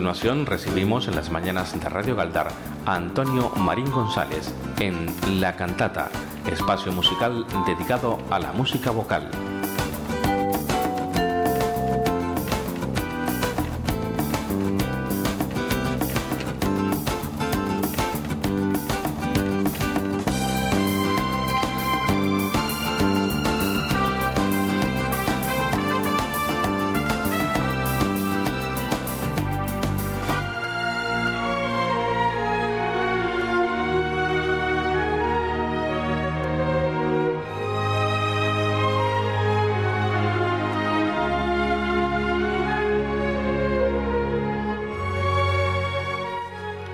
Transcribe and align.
continuación 0.00 0.46
recibimos 0.46 1.08
en 1.08 1.14
las 1.14 1.30
mañanas 1.30 1.78
de 1.78 1.86
Radio 1.86 2.16
Galdar 2.16 2.48
a 2.86 2.94
Antonio 2.94 3.50
Marín 3.56 3.90
González 3.90 4.50
en 4.78 5.14
La 5.42 5.56
Cantata, 5.56 6.08
espacio 6.50 6.90
musical 6.90 7.44
dedicado 7.66 8.18
a 8.30 8.38
la 8.38 8.50
música 8.54 8.92
vocal. 8.92 9.28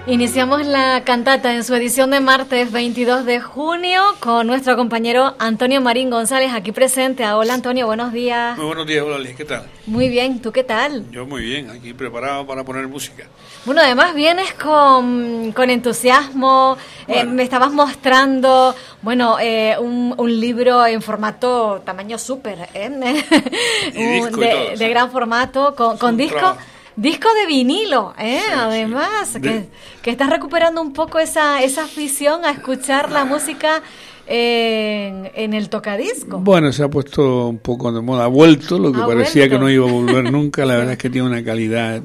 Iniciamos 0.08 0.64
la 0.64 1.02
cantata 1.02 1.52
en 1.52 1.64
su 1.64 1.74
edición 1.74 2.12
de 2.12 2.20
martes 2.20 2.70
22 2.70 3.24
de 3.24 3.40
junio 3.40 4.00
con 4.20 4.46
nuestro 4.46 4.76
compañero 4.76 5.34
Antonio 5.40 5.80
Marín 5.80 6.10
González 6.10 6.52
aquí 6.54 6.70
presente. 6.70 7.24
Ah, 7.24 7.36
hola 7.36 7.54
Antonio, 7.54 7.86
buenos 7.86 8.12
días. 8.12 8.56
Muy 8.56 8.66
buenos 8.66 8.86
días, 8.86 9.02
hola 9.04 9.18
Liz, 9.18 9.34
¿qué 9.34 9.44
tal? 9.44 9.66
Muy 9.86 10.08
bien, 10.08 10.40
¿tú 10.40 10.52
qué 10.52 10.62
tal? 10.62 11.10
Yo 11.10 11.26
muy 11.26 11.42
bien, 11.42 11.70
aquí 11.70 11.92
preparado 11.92 12.46
para 12.46 12.62
poner 12.62 12.86
música. 12.86 13.24
Bueno, 13.64 13.80
además 13.80 14.14
vienes 14.14 14.54
con, 14.54 15.50
con 15.50 15.70
entusiasmo, 15.70 16.78
eh, 17.08 17.24
me 17.24 17.42
estabas 17.42 17.72
mostrando, 17.72 18.76
bueno, 19.02 19.38
eh, 19.40 19.74
un, 19.76 20.14
un, 20.16 20.40
libro 20.40 20.86
en 20.86 21.02
formato 21.02 21.82
tamaño 21.84 22.16
súper, 22.16 22.68
¿eh? 22.74 22.90
de, 23.92 24.76
de, 24.78 24.88
gran 24.88 25.10
formato, 25.10 25.74
con, 25.74 25.98
con 25.98 26.16
disco. 26.16 26.56
Disco 26.96 27.28
de 27.34 27.46
vinilo, 27.46 28.14
¿eh? 28.18 28.40
Además, 28.56 29.38
Que, 29.42 29.68
que, 30.02 30.10
estás 30.10 30.30
recuperando 30.30 30.80
un 30.80 30.92
poco 30.94 31.18
esa, 31.18 31.62
esa 31.62 31.84
afición 31.84 32.44
a 32.44 32.50
escuchar 32.50 33.12
la 33.12 33.26
música 33.26 33.82
en, 34.26 35.30
en, 35.34 35.52
el 35.52 35.68
tocadisco. 35.68 36.38
Bueno, 36.38 36.72
se 36.72 36.82
ha 36.82 36.88
puesto 36.88 37.48
un 37.48 37.58
poco 37.58 37.92
de 37.92 38.00
moda, 38.00 38.24
ha 38.24 38.28
vuelto, 38.28 38.78
lo 38.78 38.92
que 38.92 39.00
parecía 39.00 39.48
que 39.48 39.58
no 39.58 39.68
iba 39.68 39.86
a 39.86 39.92
volver 39.92 40.32
nunca, 40.32 40.64
la 40.64 40.76
verdad 40.76 40.92
es 40.92 40.98
que 40.98 41.10
tiene 41.10 41.28
una 41.28 41.44
calidad, 41.44 42.02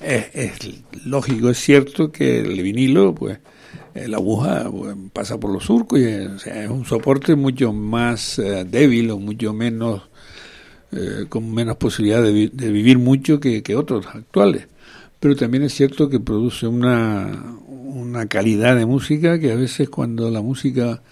es, 0.00 0.26
es 0.32 0.52
lógico, 1.04 1.50
es 1.50 1.58
cierto 1.58 2.12
que 2.12 2.38
el 2.38 2.62
vinilo, 2.62 3.14
pues, 3.14 3.40
eh, 3.94 4.06
la 4.06 4.18
aguja 4.18 4.70
pues, 4.70 4.94
pasa 5.12 5.40
por 5.40 5.50
los 5.52 5.64
surcos 5.64 5.98
y 5.98 6.06
o 6.06 6.38
sea, 6.38 6.62
es 6.62 6.70
un 6.70 6.84
soporte 6.84 7.34
mucho 7.34 7.72
más 7.72 8.38
eh, 8.38 8.64
débil 8.64 9.10
o 9.10 9.18
mucho 9.18 9.52
menos 9.52 10.02
eh, 10.90 11.26
con 11.28 11.52
menos 11.52 11.76
posibilidad 11.76 12.22
de, 12.22 12.32
vivir 12.70 12.98
mucho 12.98 13.38
que, 13.40 13.62
otros 13.76 14.06
actuales. 14.06 14.66
Pero 15.20 15.36
también 15.36 15.64
es 15.64 15.74
cierto 15.74 16.08
que 16.08 16.20
produce 16.20 16.66
una, 16.66 17.56
una 17.66 18.26
calidad 18.26 18.76
de 18.76 18.86
música 18.86 19.38
que 19.38 19.52
a 19.52 19.56
veces 19.56 19.90
cuando 19.90 20.30
la 20.30 20.40
música 20.40 21.02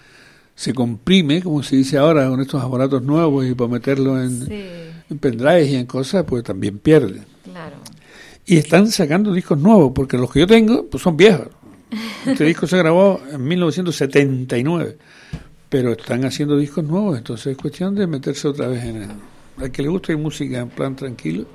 se 0.55 0.73
comprime, 0.73 1.43
como 1.43 1.61
se 1.61 1.75
dice 1.75 1.97
ahora 1.97 2.27
con 2.27 2.41
estos 2.41 2.63
aparatos 2.63 3.03
nuevos 3.03 3.45
y 3.45 3.53
para 3.53 3.69
meterlo 3.69 4.21
en, 4.21 4.47
en 5.09 5.19
pendrives 5.19 5.69
y 5.69 5.75
en 5.75 5.85
cosas, 5.85 6.25
pues 6.25 6.43
también 6.43 6.79
pierde. 6.79 7.21
Y 8.45 8.57
están 8.57 8.87
sacando 8.87 9.33
discos 9.33 9.59
nuevos, 9.59 9.91
porque 9.93 10.17
los 10.17 10.31
que 10.31 10.39
yo 10.39 10.47
tengo 10.47 10.87
pues 10.87 11.03
son 11.03 11.15
viejos. 11.17 11.49
Este 12.25 12.45
disco 12.45 12.65
se 12.65 12.77
grabó 12.77 13.21
en 13.31 13.47
1979, 13.47 14.97
pero 15.69 15.91
están 15.91 16.25
haciendo 16.25 16.57
discos 16.57 16.83
nuevos, 16.83 17.17
entonces 17.17 17.47
es 17.47 17.57
cuestión 17.57 17.93
de 17.93 18.07
meterse 18.07 18.47
otra 18.47 18.67
vez 18.67 18.83
en, 18.83 19.07
al 19.59 19.71
que 19.71 19.81
le 19.81 19.89
gusta 19.89 20.11
hay 20.11 20.17
música 20.17 20.59
en 20.59 20.69
plan 20.69 20.95
tranquilo, 20.95 21.45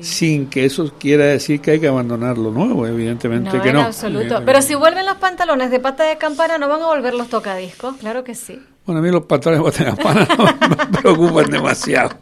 sin 0.00 0.48
que 0.48 0.64
eso 0.64 0.92
quiera 0.98 1.26
decir 1.26 1.60
que 1.60 1.72
hay 1.72 1.80
que 1.80 1.88
abandonar 1.88 2.38
lo 2.38 2.50
nuevo, 2.50 2.86
evidentemente 2.86 3.60
que 3.60 3.72
no. 3.72 3.82
absoluto. 3.82 4.42
Pero 4.44 4.62
si 4.62 4.74
vuelven 4.74 5.04
los 5.04 5.18
pantalones 5.18 5.70
de 5.70 5.80
pata 5.80 6.04
de 6.04 6.16
campana, 6.16 6.58
¿no 6.58 6.68
van 6.68 6.82
a 6.82 6.86
volver 6.86 7.14
los 7.14 7.28
tocadiscos? 7.28 7.96
Claro 7.96 8.24
que 8.24 8.34
sí. 8.34 8.58
Bueno, 8.86 9.00
a 9.00 9.02
mí 9.02 9.10
los 9.10 9.24
pantalones 9.24 9.62
de 9.62 9.70
pata 9.70 9.84
de 9.84 9.96
campana 9.96 10.28
no 10.68 10.68
me 10.68 10.98
preocupan 10.98 11.50
demasiado. 11.50 12.16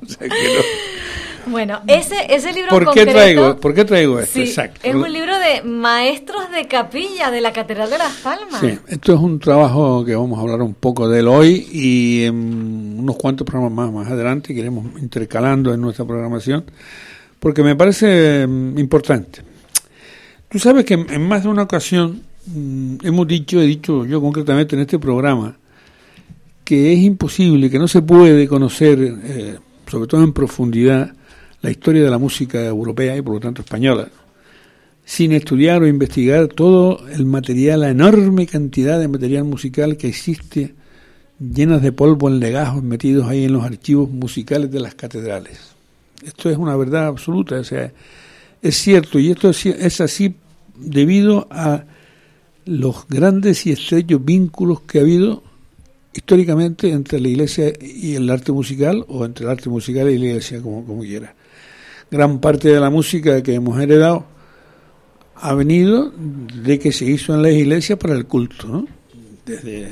Bueno, 1.46 1.80
ese, 1.86 2.16
ese 2.28 2.52
libro 2.52 2.70
¿Por 2.70 2.92
qué 2.92 3.06
traigo, 3.06 3.56
¿Por 3.56 3.72
qué 3.72 3.84
traigo 3.84 4.18
esto? 4.18 4.40
Exacto. 4.40 4.80
Es 4.82 4.94
un 4.94 5.12
libro 5.12 5.38
de 5.38 5.62
maestros 5.62 6.50
de 6.50 6.66
capilla 6.66 7.30
de 7.30 7.40
la 7.40 7.52
Catedral 7.52 7.88
de 7.88 7.98
Las 7.98 8.12
Palmas. 8.14 8.60
Sí, 8.60 8.76
esto 8.88 9.14
es 9.14 9.20
un 9.20 9.38
trabajo 9.38 10.04
que 10.04 10.16
vamos 10.16 10.38
a 10.38 10.42
hablar 10.42 10.60
un 10.62 10.74
poco 10.74 11.08
de 11.08 11.20
él 11.20 11.28
hoy 11.28 11.68
y 11.70 12.24
en 12.24 12.98
unos 12.98 13.16
cuantos 13.16 13.46
programas 13.46 13.72
más, 13.72 13.92
más 13.92 14.12
adelante 14.12 14.52
que 14.52 14.60
iremos 14.60 14.86
intercalando 15.00 15.72
en 15.72 15.80
nuestra 15.80 16.04
programación, 16.04 16.64
porque 17.38 17.62
me 17.62 17.76
parece 17.76 18.46
mm, 18.46 18.78
importante. 18.78 19.42
Tú 20.48 20.58
sabes 20.58 20.84
que 20.84 20.94
en 20.94 21.28
más 21.28 21.44
de 21.44 21.48
una 21.48 21.62
ocasión 21.62 22.22
mm, 22.46 22.96
hemos 23.04 23.28
dicho, 23.28 23.60
he 23.60 23.66
dicho 23.66 24.04
yo 24.04 24.20
concretamente 24.20 24.74
en 24.74 24.82
este 24.82 24.98
programa, 24.98 25.56
que 26.64 26.92
es 26.92 26.98
imposible, 26.98 27.70
que 27.70 27.78
no 27.78 27.86
se 27.86 28.02
puede 28.02 28.48
conocer, 28.48 28.98
eh, 29.00 29.58
sobre 29.86 30.08
todo 30.08 30.24
en 30.24 30.32
profundidad, 30.32 31.12
la 31.62 31.70
historia 31.70 32.02
de 32.02 32.10
la 32.10 32.18
música 32.18 32.64
europea 32.64 33.16
y 33.16 33.22
por 33.22 33.34
lo 33.34 33.40
tanto 33.40 33.62
española, 33.62 34.08
sin 35.04 35.32
estudiar 35.32 35.82
o 35.82 35.86
investigar 35.86 36.48
todo 36.48 37.06
el 37.08 37.26
material, 37.26 37.80
la 37.80 37.90
enorme 37.90 38.46
cantidad 38.46 38.98
de 38.98 39.08
material 39.08 39.44
musical 39.44 39.96
que 39.96 40.08
existe 40.08 40.74
llenas 41.38 41.82
de 41.82 41.92
polvo 41.92 42.28
en 42.28 42.40
legajos 42.40 42.82
metidos 42.82 43.28
ahí 43.28 43.44
en 43.44 43.52
los 43.52 43.64
archivos 43.64 44.10
musicales 44.10 44.70
de 44.70 44.80
las 44.80 44.94
catedrales. 44.94 45.58
Esto 46.24 46.50
es 46.50 46.56
una 46.56 46.74
verdad 46.76 47.06
absoluta, 47.06 47.56
o 47.56 47.64
sea, 47.64 47.92
es 48.62 48.76
cierto 48.76 49.20
y 49.20 49.30
esto 49.30 49.50
es 49.50 50.00
así 50.00 50.34
debido 50.76 51.46
a 51.50 51.84
los 52.64 53.06
grandes 53.06 53.64
y 53.66 53.70
estrechos 53.70 54.24
vínculos 54.24 54.80
que 54.80 54.98
ha 54.98 55.02
habido 55.02 55.44
históricamente 56.12 56.90
entre 56.90 57.20
la 57.20 57.28
iglesia 57.28 57.72
y 57.80 58.16
el 58.16 58.28
arte 58.28 58.50
musical 58.50 59.04
o 59.06 59.24
entre 59.24 59.44
el 59.44 59.52
arte 59.52 59.68
musical 59.68 60.10
y 60.10 60.18
la 60.18 60.24
iglesia, 60.26 60.60
como, 60.60 60.84
como 60.84 61.02
quiera 61.02 61.35
gran 62.10 62.40
parte 62.40 62.68
de 62.68 62.80
la 62.80 62.90
música 62.90 63.42
que 63.42 63.54
hemos 63.54 63.80
heredado 63.80 64.26
ha 65.36 65.54
venido 65.54 66.12
de 66.16 66.78
que 66.78 66.92
se 66.92 67.04
hizo 67.04 67.34
en 67.34 67.42
la 67.42 67.50
iglesia 67.50 67.98
para 67.98 68.14
el 68.14 68.26
culto, 68.26 68.68
¿no? 68.68 68.86
Desde 69.44 69.90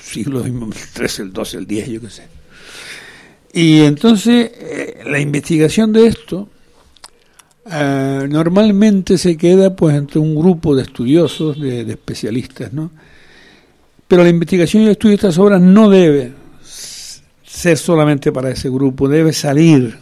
siglos 0.00 0.44
XIII, 0.44 1.24
el 1.24 1.32
XII, 1.34 1.58
el 1.58 1.78
X, 1.78 1.88
yo 1.88 2.00
qué 2.00 2.10
sé. 2.10 2.22
Y 3.54 3.80
entonces 3.80 4.50
eh, 4.54 5.02
la 5.06 5.20
investigación 5.20 5.92
de 5.92 6.06
esto 6.06 6.48
eh, 7.70 8.26
normalmente 8.28 9.18
se 9.18 9.36
queda 9.36 9.74
pues 9.74 9.96
entre 9.96 10.18
un 10.18 10.34
grupo 10.34 10.74
de 10.74 10.82
estudiosos, 10.82 11.60
de, 11.60 11.84
de, 11.84 11.92
especialistas, 11.92 12.72
¿no? 12.72 12.90
Pero 14.06 14.22
la 14.22 14.30
investigación 14.30 14.82
y 14.82 14.86
el 14.86 14.92
estudio 14.92 15.12
de 15.12 15.16
estas 15.16 15.38
obras 15.38 15.60
no 15.60 15.88
debe 15.88 16.32
ser 16.62 17.78
solamente 17.78 18.32
para 18.32 18.50
ese 18.50 18.68
grupo, 18.68 19.08
debe 19.08 19.32
salir 19.32 19.98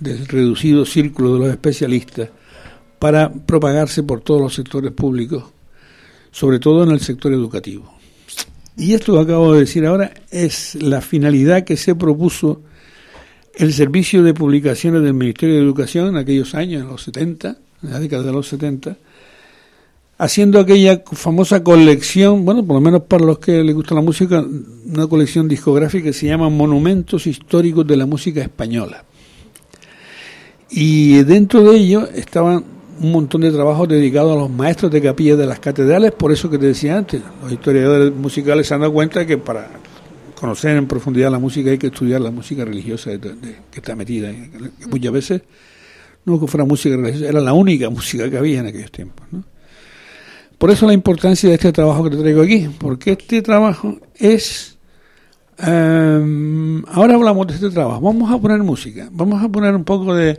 del 0.00 0.26
reducido 0.26 0.84
círculo 0.84 1.34
de 1.34 1.38
los 1.40 1.50
especialistas 1.50 2.30
para 2.98 3.32
propagarse 3.32 4.02
por 4.02 4.20
todos 4.20 4.40
los 4.40 4.54
sectores 4.54 4.92
públicos, 4.92 5.44
sobre 6.30 6.58
todo 6.58 6.82
en 6.84 6.90
el 6.90 7.00
sector 7.00 7.32
educativo. 7.32 7.94
Y 8.76 8.94
esto 8.94 9.14
que 9.14 9.20
acabo 9.20 9.52
de 9.52 9.60
decir 9.60 9.86
ahora 9.86 10.12
es 10.30 10.74
la 10.76 11.00
finalidad 11.00 11.64
que 11.64 11.76
se 11.76 11.94
propuso 11.94 12.62
el 13.54 13.72
servicio 13.72 14.22
de 14.22 14.32
publicaciones 14.32 15.02
del 15.02 15.14
Ministerio 15.14 15.56
de 15.56 15.62
Educación 15.62 16.08
en 16.08 16.16
aquellos 16.16 16.54
años, 16.54 16.82
en 16.82 16.88
los 16.88 17.02
70, 17.02 17.58
en 17.82 17.90
la 17.90 18.00
década 18.00 18.22
de 18.22 18.32
los 18.32 18.48
70, 18.48 18.96
haciendo 20.18 20.60
aquella 20.60 21.02
famosa 21.12 21.62
colección, 21.62 22.44
bueno, 22.44 22.64
por 22.64 22.74
lo 22.74 22.80
menos 22.80 23.02
para 23.02 23.24
los 23.24 23.38
que 23.38 23.62
les 23.64 23.74
gusta 23.74 23.94
la 23.94 24.02
música, 24.02 24.44
una 24.86 25.06
colección 25.06 25.48
discográfica 25.48 26.04
que 26.04 26.12
se 26.12 26.26
llama 26.26 26.48
Monumentos 26.48 27.26
Históricos 27.26 27.86
de 27.86 27.96
la 27.96 28.06
Música 28.06 28.42
Española. 28.42 29.04
Y 30.70 31.22
dentro 31.24 31.62
de 31.62 31.76
ello 31.76 32.08
estaban 32.14 32.64
un 33.00 33.12
montón 33.12 33.40
de 33.40 33.50
trabajos 33.50 33.88
dedicados 33.88 34.32
a 34.32 34.38
los 34.38 34.50
maestros 34.50 34.90
de 34.90 35.00
capilla 35.00 35.34
de 35.34 35.46
las 35.46 35.58
catedrales, 35.58 36.12
por 36.12 36.32
eso 36.32 36.50
que 36.50 36.58
te 36.58 36.66
decía 36.66 36.98
antes, 36.98 37.22
los 37.42 37.50
historiadores 37.50 38.14
musicales 38.14 38.66
se 38.66 38.74
han 38.74 38.80
dado 38.80 38.92
cuenta 38.92 39.26
que 39.26 39.38
para 39.38 39.68
conocer 40.38 40.76
en 40.76 40.86
profundidad 40.86 41.30
la 41.30 41.38
música 41.38 41.70
hay 41.70 41.78
que 41.78 41.88
estudiar 41.88 42.20
la 42.20 42.30
música 42.30 42.64
religiosa 42.64 43.10
que 43.18 43.56
está 43.72 43.96
metida, 43.96 44.30
que 44.30 44.86
muchas 44.86 45.12
veces 45.12 45.42
no 46.24 46.38
que 46.38 46.46
fuera 46.46 46.64
música 46.64 46.96
religiosa, 46.96 47.28
era 47.28 47.40
la 47.40 47.54
única 47.54 47.88
música 47.90 48.28
que 48.30 48.36
había 48.36 48.60
en 48.60 48.66
aquellos 48.66 48.92
tiempos. 48.92 49.26
¿no? 49.32 49.44
Por 50.58 50.70
eso 50.70 50.86
la 50.86 50.92
importancia 50.92 51.48
de 51.48 51.54
este 51.54 51.72
trabajo 51.72 52.04
que 52.04 52.10
te 52.10 52.16
traigo 52.18 52.42
aquí, 52.42 52.68
porque 52.78 53.12
este 53.12 53.40
trabajo 53.40 53.98
es... 54.14 54.76
Eh, 55.58 56.82
ahora 56.88 57.14
hablamos 57.14 57.46
de 57.46 57.54
este 57.54 57.70
trabajo, 57.70 58.00
vamos 58.00 58.30
a 58.30 58.38
poner 58.38 58.62
música, 58.62 59.08
vamos 59.10 59.42
a 59.42 59.48
poner 59.48 59.74
un 59.74 59.84
poco 59.84 60.14
de 60.14 60.38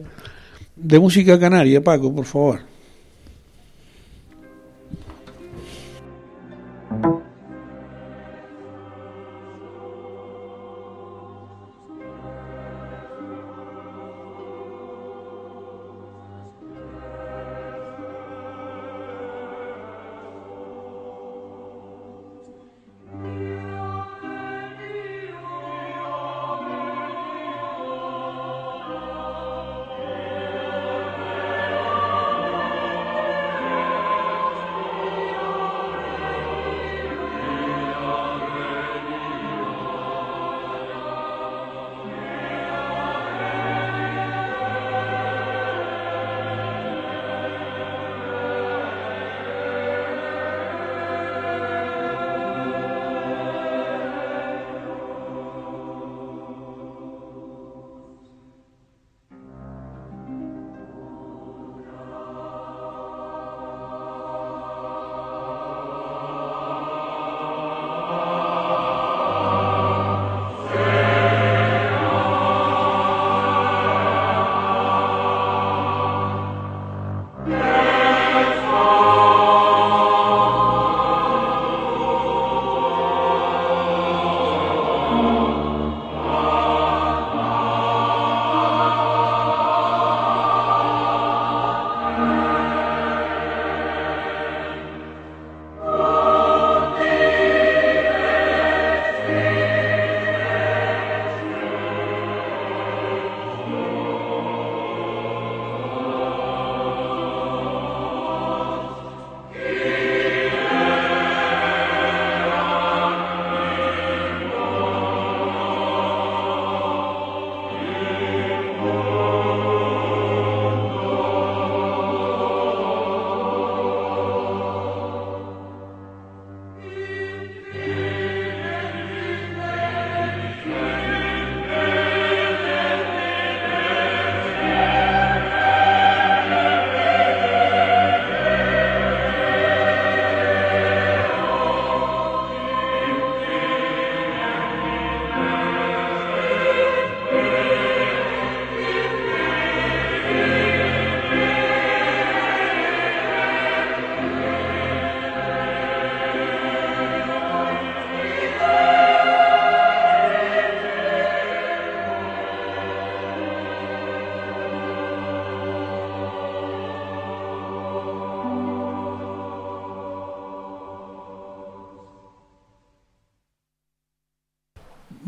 de 0.83 0.99
música 0.99 1.39
canaria, 1.39 1.81
Paco, 1.81 2.13
por 2.13 2.25
favor. 2.25 2.70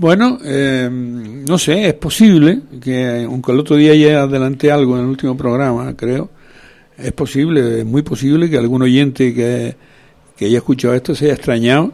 Bueno, 0.03 0.37
eh, 0.43 0.89
no 0.91 1.57
sé, 1.57 1.87
es 1.87 1.93
posible 1.93 2.59
que, 2.81 3.23
aunque 3.25 3.53
el 3.53 3.59
otro 3.59 3.77
día 3.77 3.95
ya 3.95 4.23
adelanté 4.23 4.69
algo 4.69 4.97
en 4.97 5.03
el 5.03 5.07
último 5.07 5.37
programa, 5.37 5.95
creo, 5.95 6.29
es 6.97 7.13
posible, 7.13 7.79
es 7.79 7.85
muy 7.85 8.01
posible 8.01 8.49
que 8.49 8.57
algún 8.57 8.81
oyente 8.81 9.33
que, 9.33 9.77
que 10.35 10.47
haya 10.47 10.57
escuchado 10.57 10.93
esto 10.93 11.15
se 11.15 11.23
haya 11.23 11.35
extrañado 11.35 11.93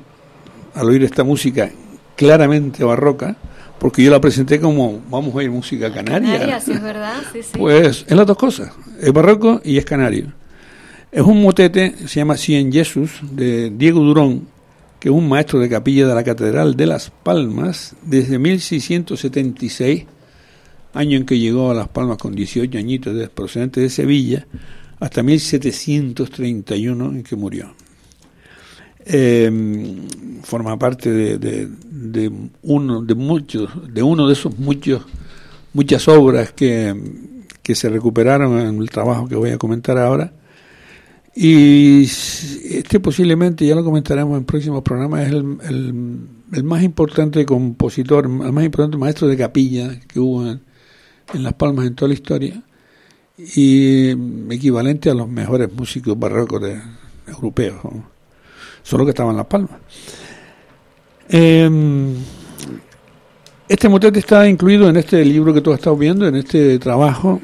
al 0.73 0.89
oír 0.89 1.03
esta 1.03 1.23
música 1.23 1.69
claramente 2.15 2.83
barroca, 2.83 3.35
porque 3.77 4.01
yo 4.01 4.09
la 4.09 4.19
presenté 4.19 4.59
como 4.59 4.99
vamos 5.07 5.31
a 5.35 5.37
oír 5.37 5.51
música 5.51 5.93
canaria. 5.93 6.31
Canaria, 6.31 6.59
sí, 6.61 6.71
es 6.71 6.81
verdad, 6.81 7.13
sí, 7.31 7.43
sí. 7.43 7.51
Pues 7.59 8.05
es 8.07 8.17
las 8.17 8.25
dos 8.25 8.37
cosas, 8.37 8.71
es 8.99 9.13
barroco 9.13 9.61
y 9.63 9.77
es 9.77 9.85
canario. 9.85 10.33
Es 11.11 11.21
un 11.21 11.43
motete, 11.43 11.93
se 12.07 12.21
llama 12.21 12.37
Cien 12.37 12.73
Jesús, 12.73 13.19
de 13.21 13.69
Diego 13.69 13.99
Durón, 13.99 14.47
que 14.99 15.09
un 15.09 15.29
maestro 15.29 15.59
de 15.59 15.69
capilla 15.69 16.07
de 16.07 16.15
la 16.15 16.23
Catedral 16.23 16.75
de 16.75 16.85
Las 16.85 17.09
Palmas 17.09 17.95
desde 18.03 18.37
1676, 18.37 20.05
año 20.93 21.17
en 21.17 21.25
que 21.25 21.39
llegó 21.39 21.71
a 21.71 21.73
Las 21.73 21.87
Palmas 21.87 22.17
con 22.17 22.35
18 22.35 22.77
añitos 22.77 23.15
de 23.15 23.29
procedente 23.29 23.79
de 23.79 23.89
Sevilla, 23.89 24.45
hasta 24.99 25.23
1731 25.23 27.05
en 27.11 27.23
que 27.23 27.35
murió. 27.35 27.73
Eh, 29.05 29.49
forma 30.43 30.77
parte 30.77 31.09
de, 31.11 31.37
de, 31.37 31.69
de, 31.89 32.31
uno 32.63 33.01
de 33.01 33.15
muchos 33.15 33.71
de 33.91 34.03
uno 34.03 34.27
de 34.27 34.33
esos 34.33 34.59
muchos 34.59 35.03
muchas 35.73 36.07
obras 36.09 36.51
que, 36.51 36.93
que 37.63 37.75
se 37.75 37.89
recuperaron 37.89 38.59
en 38.59 38.79
el 38.79 38.89
trabajo 38.89 39.27
que 39.27 39.35
voy 39.35 39.51
a 39.51 39.57
comentar 39.57 39.97
ahora 39.97 40.33
y 41.41 42.03
este 42.03 42.99
posiblemente, 42.99 43.65
ya 43.65 43.73
lo 43.73 43.81
comentaremos 43.81 44.37
en 44.37 44.43
próximos 44.43 44.83
programas, 44.83 45.25
es 45.25 45.29
el, 45.29 45.57
el, 46.51 46.63
más 46.65 46.83
importante 46.83 47.45
compositor, 47.45 48.25
el 48.25 48.51
más 48.51 48.65
importante 48.65 48.97
maestro 48.97 49.25
de 49.25 49.37
capilla 49.37 49.97
que 50.01 50.19
hubo 50.19 50.45
en, 50.45 50.61
Las 51.35 51.53
Palmas 51.53 51.87
en 51.87 51.95
toda 51.95 52.09
la 52.09 52.15
historia 52.15 52.61
y 53.37 54.09
equivalente 54.53 55.09
a 55.09 55.13
los 55.13 55.29
mejores 55.29 55.71
músicos 55.71 56.19
barrocos 56.19 56.61
de, 56.61 56.81
europeos, 57.25 57.79
solo 58.83 59.05
que 59.05 59.11
estaban 59.11 59.31
en 59.31 59.37
Las 59.37 59.47
Palmas. 59.47 59.79
Eh, 61.29 61.69
este 63.69 63.87
motete 63.87 64.19
está 64.19 64.45
incluido 64.45 64.89
en 64.89 64.97
este 64.97 65.23
libro 65.23 65.53
que 65.53 65.61
tú 65.61 65.71
has 65.71 65.79
estado 65.79 65.95
viendo, 65.95 66.27
en 66.27 66.35
este 66.35 66.77
trabajo 66.79 67.39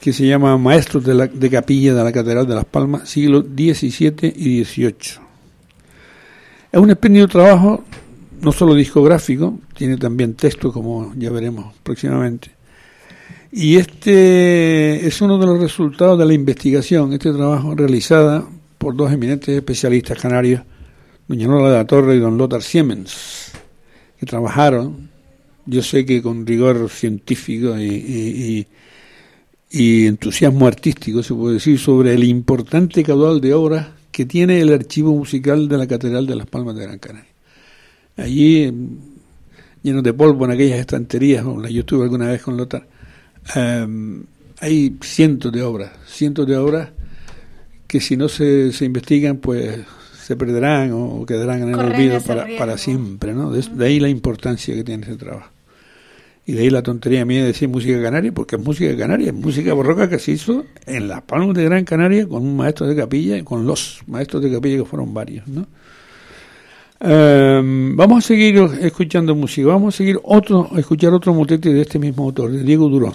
que 0.00 0.12
se 0.14 0.26
llama 0.26 0.56
Maestros 0.56 1.04
de, 1.04 1.14
la, 1.14 1.26
de 1.26 1.50
Capilla 1.50 1.94
de 1.94 2.02
la 2.02 2.10
Catedral 2.10 2.46
de 2.46 2.54
Las 2.54 2.64
Palmas, 2.64 3.08
siglo 3.08 3.42
XVII 3.42 4.32
y 4.34 4.64
XVIII. 4.64 5.20
Es 6.72 6.80
un 6.80 6.90
espléndido 6.90 7.28
trabajo, 7.28 7.84
no 8.40 8.50
solo 8.52 8.74
discográfico, 8.74 9.58
tiene 9.76 9.98
también 9.98 10.34
texto, 10.34 10.72
como 10.72 11.12
ya 11.16 11.30
veremos 11.30 11.74
próximamente. 11.82 12.50
Y 13.52 13.76
este 13.76 15.06
es 15.06 15.20
uno 15.20 15.36
de 15.36 15.46
los 15.46 15.60
resultados 15.60 16.18
de 16.18 16.24
la 16.24 16.32
investigación, 16.32 17.12
este 17.12 17.32
trabajo 17.32 17.74
realizada 17.74 18.44
por 18.78 18.96
dos 18.96 19.12
eminentes 19.12 19.54
especialistas 19.54 20.18
canarios, 20.18 20.62
doña 21.28 21.46
Lola 21.46 21.70
de 21.70 21.76
la 21.76 21.86
Torre 21.86 22.16
y 22.16 22.20
don 22.20 22.38
Lothar 22.38 22.62
Siemens, 22.62 23.52
que 24.18 24.24
trabajaron, 24.24 25.10
yo 25.66 25.82
sé 25.82 26.06
que 26.06 26.22
con 26.22 26.46
rigor 26.46 26.88
científico 26.88 27.78
y 27.78 28.66
y 29.70 30.06
entusiasmo 30.06 30.66
artístico, 30.66 31.22
se 31.22 31.32
puede 31.32 31.54
decir, 31.54 31.78
sobre 31.78 32.14
el 32.14 32.24
importante 32.24 33.04
caudal 33.04 33.40
de 33.40 33.54
obras 33.54 33.86
que 34.10 34.26
tiene 34.26 34.60
el 34.60 34.72
archivo 34.72 35.14
musical 35.14 35.68
de 35.68 35.78
la 35.78 35.86
Catedral 35.86 36.26
de 36.26 36.34
las 36.34 36.46
Palmas 36.46 36.74
de 36.74 36.82
Gran 36.82 36.98
Canaria. 36.98 37.30
Allí, 38.16 38.72
llenos 39.82 40.02
de 40.02 40.12
polvo 40.12 40.44
en 40.44 40.50
aquellas 40.50 40.80
estanterías, 40.80 41.44
yo 41.44 41.80
estuve 41.80 42.02
alguna 42.02 42.28
vez 42.28 42.42
con 42.42 42.56
Lothar, 42.56 42.86
um, 43.54 44.24
hay 44.58 44.96
cientos 45.00 45.52
de 45.52 45.62
obras, 45.62 45.92
cientos 46.06 46.46
de 46.46 46.56
obras 46.56 46.90
que 47.86 48.00
si 48.00 48.16
no 48.16 48.28
se, 48.28 48.72
se 48.72 48.84
investigan, 48.84 49.38
pues 49.38 49.80
se 50.20 50.36
perderán 50.36 50.92
o 50.92 51.24
quedarán 51.24 51.62
en 51.62 51.70
el 51.70 51.74
Corren 51.76 51.92
olvido 51.92 52.20
para, 52.20 52.46
para 52.58 52.76
siempre, 52.76 53.32
¿no? 53.32 53.50
De, 53.50 53.62
de 53.62 53.86
ahí 53.86 53.98
la 53.98 54.08
importancia 54.08 54.74
que 54.74 54.84
tiene 54.84 55.04
ese 55.04 55.16
trabajo. 55.16 55.50
Y 56.50 56.52
de 56.54 56.62
ahí 56.62 56.70
la 56.70 56.82
tontería 56.82 57.24
mía 57.24 57.42
de 57.42 57.46
decir 57.46 57.68
música 57.68 58.02
canaria, 58.02 58.32
porque 58.32 58.56
es 58.56 58.62
música 58.62 58.96
canaria, 58.96 59.28
es 59.28 59.34
música 59.34 59.72
barroca 59.72 60.08
que 60.08 60.18
se 60.18 60.32
hizo 60.32 60.64
en 60.84 61.06
las 61.06 61.22
Palmas 61.22 61.54
de 61.54 61.62
Gran 61.62 61.84
Canaria 61.84 62.26
con 62.26 62.42
un 62.42 62.56
maestro 62.56 62.88
de 62.88 62.96
capilla 62.96 63.44
con 63.44 63.68
los 63.68 64.02
maestros 64.08 64.42
de 64.42 64.50
capilla 64.50 64.78
que 64.78 64.84
fueron 64.84 65.14
varios, 65.14 65.46
¿no? 65.46 65.68
Um, 67.02 67.94
vamos 67.94 68.24
a 68.24 68.26
seguir 68.26 68.56
escuchando 68.80 69.36
música, 69.36 69.68
vamos 69.68 69.94
a 69.94 69.98
seguir 69.98 70.18
otro, 70.24 70.70
escuchar 70.76 71.14
otro 71.14 71.32
motete 71.32 71.72
de 71.72 71.82
este 71.82 72.00
mismo 72.00 72.24
autor, 72.24 72.50
de 72.50 72.64
Diego 72.64 72.88
Durón. 72.88 73.14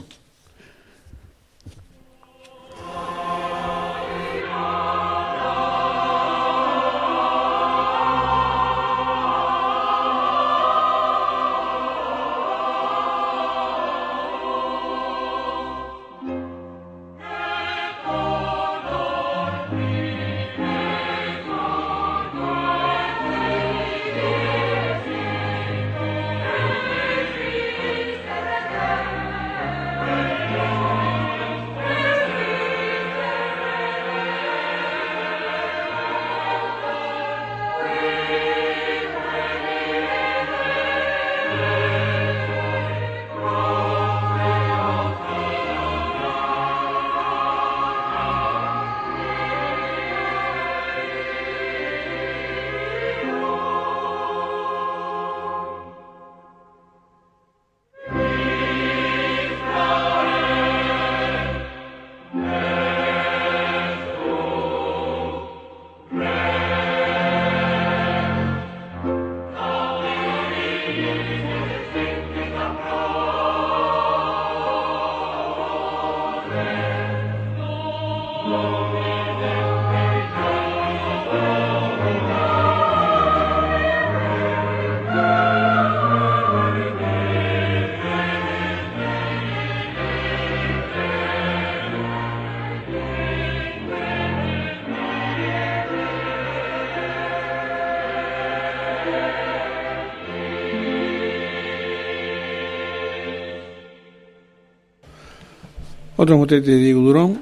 Otro 106.26 106.38
motete 106.40 106.72
de 106.72 106.78
Diego 106.78 107.02
Durón. 107.02 107.40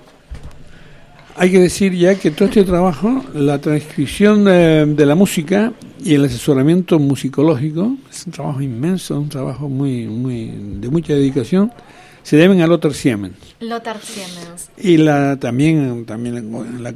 Hay 1.38 1.50
que 1.52 1.60
decir 1.60 1.94
ya 1.94 2.16
que 2.16 2.32
todo 2.32 2.50
este 2.50 2.64
trabajo, 2.64 3.24
la 3.34 3.60
transcripción 3.60 4.44
de, 4.44 4.86
de, 4.86 5.06
la 5.06 5.16
música 5.16 5.72
y 6.04 6.14
el 6.16 6.26
asesoramiento 6.26 7.00
musicológico, 7.00 7.96
es 8.12 8.26
un 8.28 8.34
trabajo 8.34 8.62
inmenso, 8.62 9.18
un 9.18 9.30
trabajo 9.30 9.70
muy, 9.70 10.06
muy 10.06 10.52
de 10.82 10.90
mucha 10.90 11.14
dedicación, 11.14 11.72
se 12.24 12.36
deben 12.36 12.62
a 12.62 12.68
Lothar 12.68 12.94
Siemens. 12.94 13.36
Lothar 13.62 14.00
Siemens. 14.02 14.70
Y 14.78 14.98
la, 14.98 15.40
también, 15.40 16.06
también 16.06 16.84
la, 16.84 16.94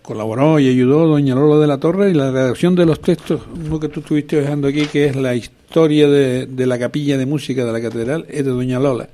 colaboró 0.00 0.58
y 0.58 0.68
ayudó 0.68 1.06
doña 1.06 1.34
Lola 1.34 1.60
de 1.60 1.66
la 1.66 1.78
Torre 1.78 2.10
y 2.10 2.14
la 2.14 2.30
redacción 2.30 2.74
de 2.74 2.86
los 2.86 3.00
textos, 3.00 3.42
uno 3.54 3.78
que 3.78 3.88
tú 3.88 4.00
estuviste 4.00 4.40
dejando 4.40 4.68
aquí, 4.68 4.86
que 4.86 5.04
es 5.04 5.16
la 5.16 5.34
historia 5.34 6.08
de, 6.08 6.46
de 6.46 6.66
la 6.66 6.78
capilla 6.78 7.18
de 7.18 7.26
música 7.26 7.64
de 7.64 7.72
la 7.72 7.80
catedral, 7.82 8.24
es 8.30 8.42
de 8.44 8.50
doña 8.50 8.80
Lola. 8.80 9.10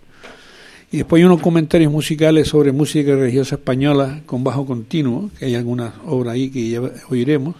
Y 0.93 0.99
después 0.99 1.21
hay 1.21 1.25
unos 1.25 1.41
comentarios 1.41 1.91
musicales 1.91 2.49
sobre 2.49 2.71
música 2.71 3.17
religiosa 3.17 3.55
española 3.55 4.21
con 4.27 4.45
bajo 4.45 4.67
continuo, 4.67 5.31
que 5.39 5.47
hay 5.47 5.55
algunas 5.55 5.95
obras 6.07 6.35
ahí 6.35 6.51
que 6.51 6.69
ya 6.69 6.83
oiremos. 7.09 7.55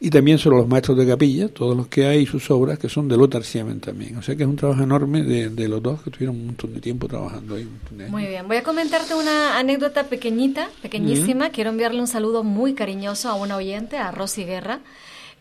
y 0.00 0.10
también 0.10 0.38
sobre 0.38 0.58
los 0.58 0.68
maestros 0.68 0.98
de 0.98 1.06
capilla, 1.06 1.48
todos 1.48 1.74
los 1.74 1.86
que 1.88 2.04
hay 2.06 2.22
y 2.22 2.26
sus 2.26 2.50
obras, 2.50 2.78
que 2.78 2.90
son 2.90 3.08
de 3.08 3.16
Lothar 3.16 3.42
Siemen 3.42 3.80
también. 3.80 4.16
O 4.18 4.22
sea 4.22 4.36
que 4.36 4.42
es 4.42 4.48
un 4.48 4.56
trabajo 4.56 4.82
enorme 4.82 5.22
de, 5.22 5.48
de 5.48 5.68
los 5.68 5.82
dos 5.82 6.02
que 6.02 6.10
tuvieron 6.10 6.36
un 6.36 6.46
montón 6.46 6.74
de 6.74 6.80
tiempo 6.80 7.08
trabajando 7.08 7.54
ahí. 7.54 7.66
Muy 8.10 8.26
bien, 8.26 8.46
voy 8.46 8.58
a 8.58 8.62
comentarte 8.62 9.14
una 9.14 9.58
anécdota 9.58 10.04
pequeñita, 10.04 10.68
pequeñísima. 10.82 11.50
Quiero 11.50 11.70
enviarle 11.70 12.00
un 12.00 12.06
saludo 12.06 12.44
muy 12.44 12.74
cariñoso 12.74 13.30
a 13.30 13.34
una 13.34 13.56
oyente, 13.56 13.96
a 13.96 14.10
Rosy 14.10 14.44
Guerra. 14.44 14.80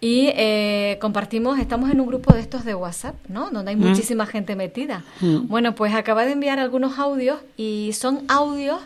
Y 0.03 0.33
eh, 0.35 0.97
compartimos, 0.99 1.57
estamos 1.59 1.89
en 1.89 2.01
un 2.01 2.07
grupo 2.07 2.33
de 2.33 2.41
estos 2.41 2.65
de 2.65 2.75
WhatsApp, 2.75 3.15
¿no? 3.29 3.51
Donde 3.51 3.71
hay 3.71 3.77
muchísima 3.77 4.25
gente 4.25 4.53
metida. 4.53 5.05
Bueno, 5.21 5.75
pues 5.75 5.95
acaba 5.95 6.25
de 6.25 6.33
enviar 6.33 6.59
algunos 6.59 6.99
audios 6.99 7.39
y 7.55 7.91
son 7.93 8.25
audios 8.27 8.81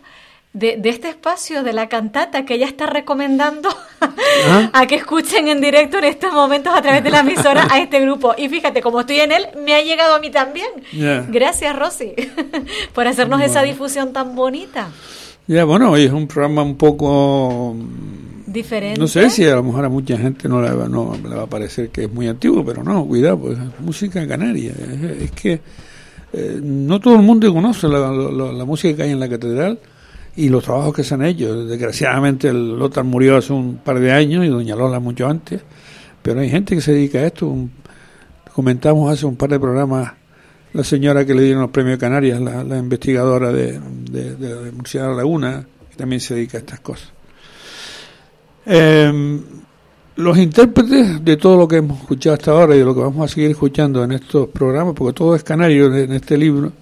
de, 0.53 0.79
este 0.83 1.09
espacio, 1.09 1.63
de 1.63 1.73
la 1.73 1.89
cantata 1.89 2.45
que 2.45 2.53
ella 2.53 2.67
está 2.67 2.85
recomendando 2.85 3.67
ah. 3.99 4.69
a 4.73 4.85
que 4.85 4.93
escuchen 4.93 5.47
en 5.47 5.59
directo 5.59 5.97
en 5.97 6.03
estos 6.03 6.31
momentos 6.33 6.71
a 6.75 6.83
través 6.83 7.03
de 7.03 7.09
la 7.09 7.21
emisora 7.21 7.67
a 7.71 7.79
este 7.79 7.99
grupo. 7.99 8.35
Y 8.37 8.47
fíjate, 8.47 8.83
como 8.83 8.99
estoy 8.99 9.19
en 9.21 9.31
él, 9.31 9.47
me 9.65 9.73
ha 9.73 9.81
llegado 9.81 10.13
a 10.13 10.19
mí 10.19 10.29
también. 10.29 10.69
Gracias, 11.29 11.75
Rosy, 11.75 12.13
por 12.93 13.07
hacernos 13.07 13.41
esa 13.41 13.63
difusión 13.63 14.13
tan 14.13 14.35
bonita. 14.35 14.89
Ya, 15.47 15.63
bueno, 15.63 15.89
hoy 15.89 16.03
es 16.03 16.11
un 16.11 16.27
programa 16.27 16.61
un 16.61 16.77
poco... 16.77 17.75
No 18.97 19.07
sé 19.07 19.29
si 19.29 19.45
a 19.45 19.55
lo 19.55 19.63
mejor 19.63 19.85
a 19.85 19.89
mucha 19.89 20.17
gente 20.17 20.47
no 20.47 20.61
le, 20.61 20.69
no, 20.89 21.13
va 21.35 21.43
a 21.43 21.47
parecer 21.47 21.89
que 21.89 22.05
es 22.05 22.11
muy 22.11 22.27
antiguo, 22.27 22.65
pero 22.65 22.83
no, 22.83 23.05
cuidado, 23.05 23.39
pues 23.39 23.57
música 23.79 24.27
canaria. 24.27 24.73
Es, 25.19 25.31
que 25.31 25.59
eh, 26.33 26.59
no 26.61 26.99
todo 26.99 27.15
el 27.15 27.21
mundo 27.21 27.51
conoce 27.53 27.87
la, 27.87 28.11
la 28.11 28.65
música 28.65 28.95
que 28.97 29.03
hay 29.03 29.11
en 29.11 29.19
la 29.19 29.29
catedral 29.29 29.79
y 30.37 30.49
los 30.49 30.63
trabajos 30.63 30.93
que 30.93 31.03
se 31.03 31.15
han 31.15 31.23
hecho. 31.23 31.65
Desgraciadamente 31.65 32.47
el 32.47 32.77
Lothar 32.77 33.03
murió 33.03 33.37
hace 33.37 33.51
un 33.51 33.77
par 33.77 33.99
de 33.99 34.11
años 34.11 34.45
y 34.45 34.47
Doña 34.47 34.75
Lola 34.75 34.99
mucho 34.99 35.27
antes, 35.27 35.61
pero 36.21 36.39
hay 36.39 36.49
gente 36.49 36.75
que 36.75 36.81
se 36.81 36.93
dedica 36.93 37.19
a 37.19 37.25
esto. 37.25 37.53
comentamos 38.53 39.11
hace 39.11 39.25
un 39.25 39.35
par 39.35 39.49
de 39.49 39.59
programas 39.59 40.13
la 40.73 40.83
señora 40.83 41.25
que 41.25 41.33
le 41.33 41.41
dieron 41.41 41.63
los 41.63 41.71
premios 41.71 41.97
Canarias, 41.97 42.39
la, 42.39 42.77
investigadora 42.77 43.51
de, 43.51 43.79
de, 44.11 44.35
la 44.39 45.07
de 45.09 45.15
Laguna, 45.15 45.65
que 45.89 45.95
también 45.95 46.19
se 46.19 46.35
dedica 46.35 46.57
a 46.57 46.61
estas 46.61 46.79
cosas. 46.81 47.16
Em, 48.69 49.41
los 50.17 50.37
intérpretes 50.37 51.23
de 51.23 51.37
todo 51.37 51.55
lo 51.55 51.69
que 51.69 51.77
hemos 51.77 52.01
escuchado 52.01 52.33
hasta 52.33 52.51
ahora 52.51 52.75
y 52.75 52.79
de 52.79 52.83
lo 52.83 52.93
que 52.93 52.99
vamos 52.99 53.31
a 53.31 53.33
seguir 53.33 53.51
escuchando 53.51 54.03
en 54.03 54.11
estos 54.11 54.49
programas, 54.49 54.93
porque 54.93 55.13
todo 55.13 55.35
es 55.35 55.43
canario 55.43 55.95
en 55.95 56.11
este 56.11 56.37
libro, 56.37 56.73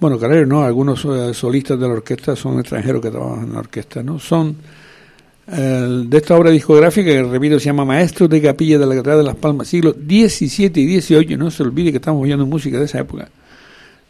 bueno, 0.00 0.18
claro, 0.18 0.44
no, 0.44 0.64
algunos 0.64 1.04
eh, 1.04 1.32
solistas 1.32 1.78
de 1.78 1.86
la 1.86 1.94
orquesta 1.94 2.34
son 2.34 2.58
extranjeros 2.58 3.00
que 3.00 3.12
trabajan 3.12 3.44
en 3.44 3.52
la 3.52 3.60
orquesta, 3.60 4.02
¿no? 4.02 4.18
Son 4.18 4.56
eh, 5.46 6.04
de 6.04 6.16
esta 6.16 6.36
obra 6.36 6.50
discográfica 6.50 7.12
que, 7.12 7.22
repito, 7.22 7.60
se 7.60 7.66
llama 7.66 7.84
Maestros 7.84 8.28
de 8.28 8.42
Capilla 8.42 8.80
de 8.80 8.86
la 8.86 8.96
Catedral 8.96 9.18
de 9.18 9.24
Las 9.24 9.36
Palmas, 9.36 9.68
siglos 9.68 9.94
XVII 10.04 10.72
y 10.74 11.00
XVIII, 11.00 11.36
no 11.36 11.48
se 11.52 11.62
olvide 11.62 11.92
que 11.92 11.98
estamos 11.98 12.24
oyendo 12.24 12.44
música 12.44 12.76
de 12.76 12.86
esa 12.86 12.98
época. 12.98 13.28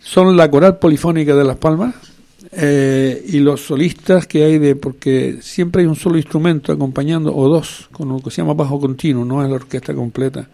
Son 0.00 0.34
la 0.38 0.50
coral 0.50 0.78
polifónica 0.78 1.34
de 1.36 1.44
Las 1.44 1.56
Palmas 1.56 2.13
eh, 2.56 3.24
y 3.28 3.38
los 3.40 3.60
solistas 3.62 4.26
que 4.26 4.44
hay 4.44 4.58
de, 4.58 4.76
porque 4.76 5.38
siempre 5.40 5.82
hay 5.82 5.88
un 5.88 5.96
solo 5.96 6.16
instrumento 6.16 6.72
acompañando, 6.72 7.34
o 7.34 7.48
dos, 7.48 7.88
con 7.92 8.08
lo 8.08 8.20
que 8.20 8.30
se 8.30 8.42
llama 8.42 8.54
bajo 8.54 8.80
continuo, 8.80 9.24
no 9.24 9.42
es 9.42 9.48
la 9.48 9.56
orquesta 9.56 9.94
completa. 9.94 10.46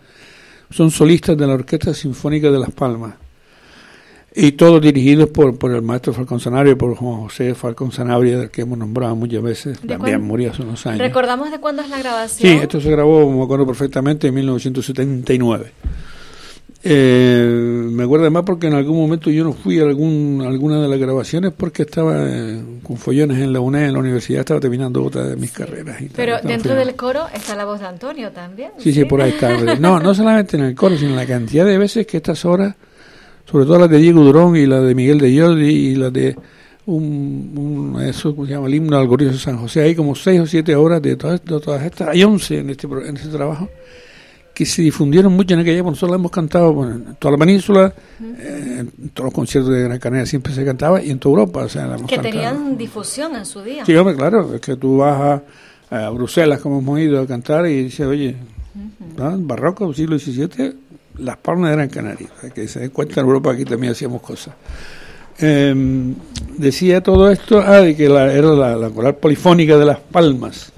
Son 0.71 0.91
solistas 0.91 1.37
de 1.37 1.47
la 1.47 1.55
Orquesta 1.55 1.93
Sinfónica 1.93 2.51
de 2.51 2.59
Las 2.59 2.71
Palmas 2.71 3.15
y 4.35 4.53
todos 4.53 4.81
dirigidos 4.81 5.29
por, 5.31 5.59
por 5.59 5.73
el 5.73 5.83
maestro 5.83 6.13
Falcón 6.13 6.39
Sanabria, 6.39 6.77
por 6.77 6.95
Juan 6.95 7.23
José 7.23 7.55
Falcón 7.55 7.91
Sanabria, 7.91 8.39
del 8.39 8.51
que 8.51 8.63
hemos 8.63 8.79
nombrado 8.79 9.17
muchas 9.17 9.43
veces, 9.43 9.81
también 9.81 10.23
murió 10.23 10.51
hace 10.51 10.63
unos 10.63 10.87
años. 10.87 11.01
¿Recordamos 11.01 11.51
de 11.51 11.59
cuándo 11.59 11.83
es 11.83 11.91
la 11.91 11.99
grabación? 11.99 12.53
Sí, 12.53 12.59
esto 12.63 12.81
se 12.81 12.91
grabó, 12.91 13.29
me 13.31 13.43
acuerdo 13.43 13.67
perfectamente, 13.67 14.29
en 14.29 14.35
1979. 14.35 15.73
Eh, 16.83 17.89
me 17.91 18.05
acuerdo 18.05 18.25
además 18.25 18.45
porque 18.47 18.69
en 18.69 18.75
algún 18.75 18.97
momento 18.97 19.31
yo 19.31 19.45
no 19.45 19.53
fui 19.53 19.79
a 19.79 19.83
algún, 19.83 20.43
alguna 20.47 20.81
de 20.81 20.89
las 20.89 20.99
grabaciones 20.99 21.53
porque 21.55 21.83
estaba 21.83 22.15
eh, 22.27 22.63
con 22.83 22.97
follones 22.97 23.39
en 23.39 23.53
la 23.53 23.61
UNED, 23.61 23.89
en 23.89 23.93
la 23.93 23.99
universidad, 23.99 24.41
estaba 24.41 24.61
terminando 24.61 25.05
otra 25.05 25.25
de 25.25 25.37
mis 25.37 25.53
carreras. 25.53 26.01
Y 26.01 26.09
Pero 26.09 26.39
dentro 26.43 26.75
del 26.75 26.97
coro 26.97 27.27
está 27.35 27.55
la 27.55 27.67
voz 27.67 27.81
de 27.81 27.87
Antonio 27.87 28.31
también. 28.33 28.73
Sí, 28.79 28.93
sí, 28.93 29.05
por 29.05 29.21
ahí 29.21 29.31
está. 29.31 29.51
No, 29.81 30.01
no 30.01 30.15
solamente 30.15 30.57
en 30.57 30.65
el 30.65 30.75
coro, 30.75 30.97
sino 30.97 31.11
en 31.11 31.17
la 31.17 31.27
cantidad 31.27 31.65
de 31.65 31.79
veces 31.79 32.07
que 32.07 32.17
estas 32.17 32.45
horas 32.45 32.75
sobre 33.51 33.65
todo 33.65 33.81
las 33.81 33.91
de 33.91 33.99
Diego 33.99 34.23
Durón 34.23 34.57
y 34.57 34.65
la 34.67 34.81
de 34.81 34.95
Miguel 34.95 35.19
de 35.19 35.39
Jordi 35.39 35.69
y 35.69 35.95
la 35.97 36.11
de 36.11 36.37
un, 36.87 38.01
eso 38.03 38.35
se 38.35 38.53
llama 38.53 38.69
el 38.69 38.75
himno 38.75 38.97
al 38.97 39.09
de 39.09 39.35
San 39.35 39.59
José, 39.59 39.83
hay 39.83 39.95
como 39.95 40.15
seis 40.15 40.41
o 40.41 40.47
siete 40.47 40.75
horas 40.77 41.03
de 41.03 41.17
todas, 41.17 41.41
todas 41.43 41.83
estas, 41.83 42.09
hay 42.09 42.23
once 42.23 42.59
en 42.59 42.71
este, 42.71 42.87
en 42.87 43.17
este 43.17 43.29
trabajo 43.29 43.69
que 44.61 44.67
se 44.67 44.83
difundieron 44.83 45.33
mucho 45.33 45.55
en 45.55 45.61
aquella 45.61 45.79
época, 45.79 45.93
nosotros 45.93 46.11
la 46.11 46.17
hemos 46.17 46.31
cantado 46.31 46.85
en 46.85 47.15
toda 47.15 47.33
la 47.33 47.39
península, 47.39 47.95
eh, 48.21 48.85
en 49.01 49.09
todos 49.09 49.29
los 49.29 49.33
conciertos 49.33 49.73
de 49.73 49.85
Gran 49.85 49.99
Canaria 49.99 50.27
siempre 50.27 50.53
se 50.53 50.63
cantaba 50.67 51.03
y 51.03 51.11
en 51.11 51.19
toda 51.19 51.33
Europa, 51.33 51.61
o 51.61 51.69
sea, 51.71 51.87
la 51.87 51.97
Que 52.07 52.19
tenían 52.19 52.77
difusión 52.77 53.35
en 53.37 53.47
su 53.47 53.63
día. 53.63 53.87
Sí, 53.87 53.97
hombre, 53.97 54.15
claro, 54.17 54.55
es 54.55 54.61
que 54.61 54.77
tú 54.77 54.99
vas 54.99 55.41
a, 55.91 56.11
Bruselas, 56.11 56.61
como 56.61 56.81
hemos 56.81 57.01
ido 57.01 57.23
a 57.23 57.27
cantar, 57.27 57.67
y 57.69 57.85
dices, 57.85 58.07
oye, 58.07 58.37
barroco, 59.17 59.95
siglo 59.95 60.19
XVII, 60.19 60.75
las 61.21 61.39
Palmas 61.39 61.71
de 61.71 61.77
Gran 61.77 61.89
Canaria, 61.89 62.29
que 62.55 62.69
se 62.69 62.81
den 62.81 62.91
cuenta 62.91 63.23
en 63.23 63.27
Europa 63.27 63.53
aquí 63.53 63.65
también 63.65 63.93
hacíamos 63.93 64.21
cosas. 64.21 64.55
Em, 65.39 66.15
decía 66.59 67.03
todo 67.03 67.31
esto, 67.31 67.65
ah, 67.67 67.79
de 67.79 67.97
que 67.97 68.11
la, 68.11 68.31
era 68.31 68.49
la, 68.49 68.91
coral 68.91 69.15
polifónica 69.15 69.79
de 69.79 69.87
Las 69.87 70.01
Palmas. 70.01 70.71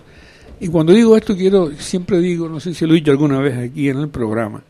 Y 0.62 0.68
cuando 0.68 0.92
digo 0.92 1.16
esto, 1.16 1.34
quiero, 1.34 1.72
siempre 1.72 2.20
digo, 2.20 2.48
no 2.48 2.60
sé 2.60 2.72
si 2.72 2.86
lo 2.86 2.92
he 2.92 2.98
dicho 2.98 3.10
alguna 3.10 3.40
vez 3.40 3.58
aquí 3.58 3.88
en 3.88 3.98
el 3.98 4.08
programa, 4.08 4.62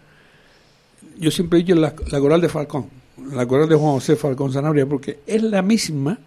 yo 1.19 1.31
siempre 1.31 1.59
he 1.59 1.63
dicho 1.63 1.75
la, 1.75 1.95
coral 1.95 2.41
de 2.41 2.49
Falcón, 2.49 2.87
la 3.31 3.45
coral 3.45 3.69
de 3.69 3.75
Juan 3.75 3.93
José 3.93 4.17
Falcón 4.17 4.51
Sanabria, 4.51 4.87
porque 4.87 5.19
es 5.27 5.43
la 5.43 5.61
misma 5.61 6.19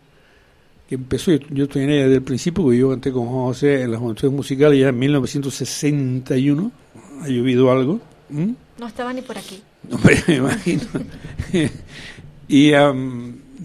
que 0.87 0.93
empezó, 0.93 1.31
yo, 1.31 1.63
estoy 1.63 1.81
en 1.81 1.89
ella 1.89 2.03
desde 2.03 2.17
el 2.17 2.21
principio, 2.21 2.63
porque 2.63 2.77
yo 2.77 2.91
canté 2.91 3.11
con 3.11 3.25
Juan 3.25 3.45
José 3.45 3.81
en 3.81 3.91
la 3.91 3.97
Juventud 3.97 4.31
Musical 4.31 4.77
ya 4.77 4.89
en 4.89 4.99
1961, 4.99 6.71
ha 7.23 7.27
llovido 7.27 7.71
algo. 7.71 7.99
No 8.29 8.87
estaba 8.87 9.13
ni 9.13 9.23
por 9.23 9.35
aquí. 9.35 9.63
No 9.89 9.97
me 9.97 10.35
imagino. 10.35 10.83
y 12.47 12.71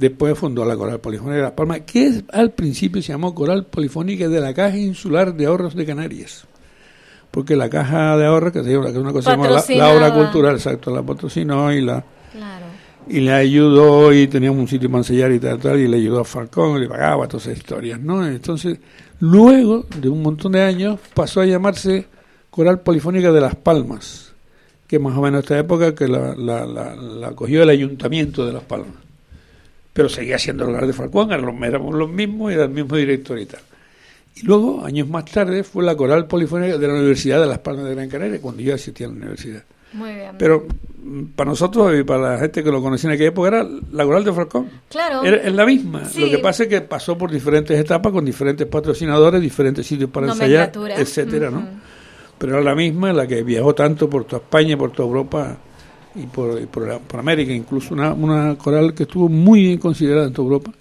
después 0.01 0.37
fundó 0.37 0.65
la 0.65 0.77
Coral 0.77 0.99
Polifónica 0.99 1.37
de 1.37 1.43
Las 1.43 1.53
Palmas, 1.53 1.81
que 1.81 2.25
al 2.33 2.53
principio 2.53 3.03
se 3.03 3.13
llamó 3.13 3.35
Coral 3.35 3.67
Polifónica 3.67 4.29
de 4.29 4.41
la 4.41 4.55
Caja 4.55 4.77
Insular 4.79 5.35
de 5.35 5.45
Ahorros 5.45 5.75
de 5.75 5.85
Canarias. 5.85 6.47
Porque 7.31 7.55
la 7.55 7.69
Caja 7.69 8.17
de 8.17 8.25
Ahorros, 8.25 8.53
que, 8.53 8.61
es 8.61 8.97
una 8.97 9.13
cosa 9.13 9.33
llamada 9.33 9.63
la, 9.69 9.89
obra 9.91 10.15
cultural, 10.15 10.55
exacto, 10.57 10.91
la 10.91 11.03
patrocinó 11.03 11.73
y 11.73 11.83
la... 11.83 12.03
Y 13.09 13.21
le 13.21 13.33
ayudó 13.33 14.13
y 14.13 14.27
teníamos 14.27 14.61
un 14.61 14.69
sitio 14.69 14.89
para 14.89 15.01
enseñar 15.01 15.33
y 15.33 15.41
tal, 15.41 15.59
tal, 15.59 15.79
y 15.79 15.89
le 15.89 15.97
ayudó 15.97 16.21
a 16.21 16.25
Falcón, 16.25 16.79
y 16.79 16.81
le 16.81 16.89
pagaba 16.89 17.27
todas 17.27 17.47
esas 17.47 17.59
historias, 17.59 17.99
¿no? 18.01 18.25
Entonces, 18.27 18.79
luego 19.19 19.85
de 19.97 20.09
un 20.09 20.23
montón 20.23 20.53
de 20.53 20.63
años, 20.63 20.99
pasó 21.15 21.41
a 21.41 21.47
llamarse 21.47 22.07
Coral 22.51 22.81
Polifónica 22.81 23.33
de 23.33 23.41
Las 23.41 23.55
Palmas 23.55 24.31
que 24.87 24.99
más 24.99 25.17
o 25.17 25.23
menos 25.23 25.45
esta 25.45 25.57
época 25.57 25.95
que 25.95 26.09
la, 26.09 26.35
la, 26.35 26.67
la, 26.67 27.31
cogió 27.31 27.63
el 27.63 27.69
ayuntamiento 27.69 28.45
de 28.45 28.53
Las 28.53 28.65
Palmas. 28.65 29.10
Pero 29.93 30.09
seguía 30.09 30.39
siendo 30.39 30.65
el 30.65 30.71
lugar 30.71 30.87
de 30.87 30.93
Falcón, 30.93 31.33
éramos 31.33 31.95
los 31.95 32.09
mismos, 32.09 32.53
era 32.53 32.65
el 32.65 32.71
mismo 32.71 32.97
director 32.97 33.39
y 33.39 33.47
tal. 33.47 33.61
Y 34.37 34.47
luego, 34.47 34.85
años 34.85 35.09
más 35.09 35.25
tarde, 35.25 35.65
fue 35.65 35.85
la 35.85 35.97
coral 35.97 36.27
polifónica 36.27 36.79
de 36.79 36.87
la 36.87 36.95
Universidad 36.95 37.41
de 37.41 37.47
Las 37.47 37.59
Palmas 37.59 37.87
de 37.87 37.95
Gran 37.95 38.09
Canaria, 38.09 38.41
cuando 38.41 38.63
yo 38.63 38.75
asistía 38.75 39.07
a 39.07 39.11
la 39.11 39.17
universidad. 39.17 39.65
Muy 39.93 40.15
bien. 40.15 40.37
Pero 40.39 40.67
mm, 41.03 41.25
para 41.35 41.51
nosotros 41.51 41.99
y 41.99 42.05
para 42.05 42.33
la 42.35 42.39
gente 42.39 42.63
que 42.63 42.71
lo 42.71 42.81
conocía 42.81 43.11
en 43.11 43.15
aquella 43.15 43.31
época 43.31 43.49
era 43.49 43.67
la 43.93 44.05
coral 44.05 44.25
de 44.25 44.33
Falcón. 44.33 44.71
Claro. 44.89 45.25
es 45.25 45.53
la 45.53 45.67
misma. 45.67 46.03
Lo 46.17 46.31
que 46.31 46.39
pasa 46.39 46.63
es 46.63 46.69
que 46.69 46.81
pasó 46.81 47.19
por 47.19 47.31
diferentes 47.31 47.79
etapas 47.79 48.13
con 48.13 48.25
diferentes 48.25 48.67
patrocinadores, 48.69 49.41
diferentes 49.41 49.85
sitios 49.85 50.11
para 50.11 50.29
ensayar, 50.29 50.73
etcétera, 50.97 51.51
¿no? 51.51 51.67
pero 52.39 52.55
era 52.55 52.63
la 52.63 52.75
misma, 52.75 53.13
la 53.13 53.27
que 53.27 53.43
viajó 53.43 53.75
tanto 53.75 54.09
por 54.09 54.25
toda 54.25 54.41
España, 54.41 54.75
por 54.77 54.93
toda 54.93 55.09
Europa 55.09 55.59
y 56.15 56.27
por, 56.27 56.67
por, 56.69 57.21
América, 57.21 57.53
incluso 57.53 57.95
una, 57.95 58.13
una, 58.13 58.57
coral 58.57 58.95
que 58.95 59.05
estuvo 59.05 59.29
muy 59.29 59.63
bien 59.63 59.79
considerada 59.79 60.27
en 60.27 60.33
toda 60.33 60.47
Europa 60.47 60.73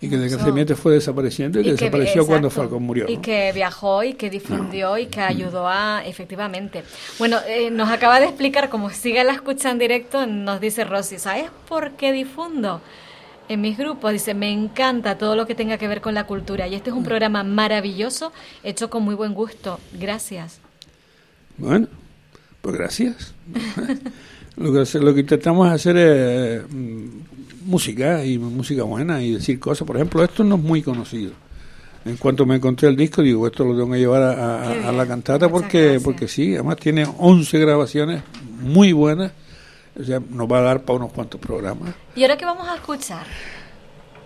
y 0.00 0.10
que 0.10 0.16
desgraciadamente 0.18 0.74
fue 0.74 0.94
desapareciendo 0.94 1.60
y, 1.60 1.64
que, 1.64 1.70
desapareció 1.72 2.26
cuando 2.26 2.50
Falcón 2.50 2.82
murió. 2.82 3.06
Y 3.08 3.18
que 3.18 3.52
viajó 3.52 4.02
y 4.04 4.14
que 4.14 4.28
difundió 4.28 4.98
y 4.98 5.06
que 5.06 5.20
ayudó 5.20 5.68
a, 5.68 6.02
efectivamente. 6.04 6.82
Bueno, 7.18 7.38
eh, 7.48 7.70
nos 7.70 7.90
acaba 7.90 8.20
de 8.20 8.26
explicar, 8.26 8.68
como 8.68 8.90
sigue 8.90 9.24
la 9.24 9.32
escucha 9.32 9.70
en 9.70 9.78
directo, 9.78 10.26
nos 10.26 10.60
dice 10.60 10.84
Rosy, 10.84 11.18
¿sabes 11.18 11.50
por 11.68 11.92
qué 11.92 12.12
difundo? 12.12 12.82
En 13.48 13.60
mis 13.60 13.78
grupos 13.78 14.12
dice, 14.12 14.34
me 14.34 14.50
encanta 14.50 15.16
todo 15.16 15.36
lo 15.36 15.46
que 15.46 15.54
tenga 15.54 15.78
que 15.78 15.88
ver 15.88 16.00
con 16.00 16.14
la 16.14 16.24
cultura 16.24 16.66
y 16.66 16.74
este 16.74 16.90
es 16.90 16.96
un 16.96 17.02
mm. 17.02 17.06
programa 17.06 17.44
maravilloso, 17.44 18.32
hecho 18.64 18.90
con 18.90 19.02
muy 19.04 19.14
buen 19.14 19.34
gusto. 19.34 19.78
Gracias. 19.92 20.58
Bueno, 21.56 21.86
pues 22.60 22.76
gracias. 22.76 23.32
lo, 24.56 24.72
que, 24.72 24.98
lo 24.98 25.14
que 25.14 25.20
intentamos 25.20 25.68
hacer 25.68 25.96
es 25.96 26.62
mm, 26.70 27.08
música 27.66 28.24
y 28.24 28.38
música 28.38 28.82
buena 28.84 29.22
y 29.22 29.34
decir 29.34 29.58
cosas. 29.58 29.86
Por 29.86 29.96
ejemplo, 29.96 30.22
esto 30.24 30.44
no 30.44 30.56
es 30.56 30.62
muy 30.62 30.82
conocido. 30.82 31.32
en 32.04 32.16
cuanto 32.16 32.46
me 32.46 32.56
encontré 32.56 32.88
el 32.88 32.96
disco, 32.96 33.22
digo, 33.22 33.46
esto 33.46 33.64
lo 33.64 33.76
tengo 33.76 33.92
que 33.92 33.98
llevar 33.98 34.22
a, 34.22 34.92
la 34.92 35.06
cantata 35.06 35.48
porque, 35.48 36.00
porque 36.02 36.28
sí, 36.28 36.54
además 36.54 36.76
tiene 36.76 37.06
11 37.18 37.58
grabaciones 37.58 38.22
muy 38.60 38.92
buenas, 38.92 39.32
o 39.98 40.04
sea, 40.04 40.20
nos 40.30 40.50
va 40.50 40.58
a 40.58 40.62
dar 40.62 40.82
para 40.82 40.98
unos 40.98 41.12
cuantos 41.12 41.40
programas. 41.40 41.94
¿Y 42.14 42.22
ahora 42.22 42.36
qué 42.36 42.44
vamos 42.44 42.68
a 42.68 42.76
escuchar? 42.76 43.26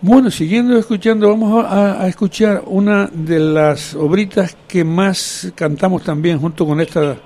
Bueno, 0.03 0.31
siguiendo 0.31 0.77
escuchando, 0.79 1.29
vamos 1.29 1.63
a, 1.63 2.07
escuchar 2.07 2.63
una 2.65 3.07
de 3.13 3.39
las 3.39 3.93
obritas 3.93 4.57
que 4.67 4.83
más 4.83 5.51
cantamos 5.53 6.03
también, 6.03 6.39
junto 6.39 6.65
con 6.65 6.81
esta 6.81 7.17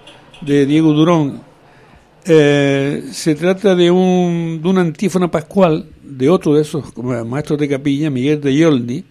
de 0.42 0.66
Diego 0.66 0.92
Durón. 0.92 1.42
Eh, 2.28 3.04
se 3.12 3.36
trata 3.36 3.76
de, 3.76 3.92
un, 3.92 4.60
de 4.62 4.68
una 4.68 4.82
antífona 4.82 5.30
pascual 5.30 5.88
de 6.02 6.28
otro 6.28 6.56
de 6.56 6.64
esos 6.64 6.98
maestros 6.98 7.60
de 7.60 7.70
capilla, 7.70 8.10
Miguel 8.10 8.42
de 8.42 8.56
Yoldi, 8.56 9.06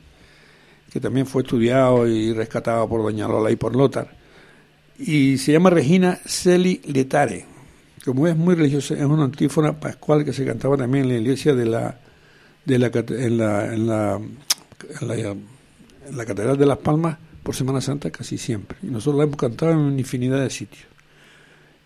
que 0.92 0.98
también 0.98 1.24
fue 1.24 1.42
estudiado 1.42 2.08
y 2.08 2.32
rescatado 2.32 2.88
por 2.88 3.02
Doña 3.02 3.28
Lola 3.28 3.52
y 3.52 3.56
por 3.56 3.76
Lothar, 3.76 4.16
y 4.98 5.38
se 5.38 5.52
llama 5.52 5.70
Regina 5.70 6.18
Celi 6.26 6.80
Letare. 6.86 7.46
Como 8.04 8.26
es 8.26 8.36
muy 8.36 8.56
religiosa, 8.56 8.94
es 8.94 9.04
una 9.04 9.24
antífona 9.24 9.78
pascual 9.78 10.24
que 10.24 10.32
se 10.32 10.44
cantaba 10.44 10.76
también 10.76 11.04
en 11.04 11.10
la 11.10 11.18
iglesia 11.18 11.54
de 11.54 11.66
la, 11.66 11.98
de 12.64 12.78
la, 12.78 12.86
en, 12.88 13.38
la, 13.38 13.74
en, 13.74 13.86
la, 13.86 14.20
en, 15.00 15.46
la, 16.16 16.24
Catedral 16.26 16.58
de 16.58 16.66
Las 16.66 16.78
Palmas 16.78 17.16
por 17.42 17.54
Semana 17.54 17.80
Santa 17.80 18.10
casi 18.10 18.38
siempre. 18.38 18.76
Y 18.82 18.86
nosotros 18.88 19.18
la 19.18 19.24
hemos 19.24 19.36
cantado 19.36 19.72
en 19.72 19.98
infinidad 19.98 20.40
de 20.40 20.50
sitios. 20.50 20.93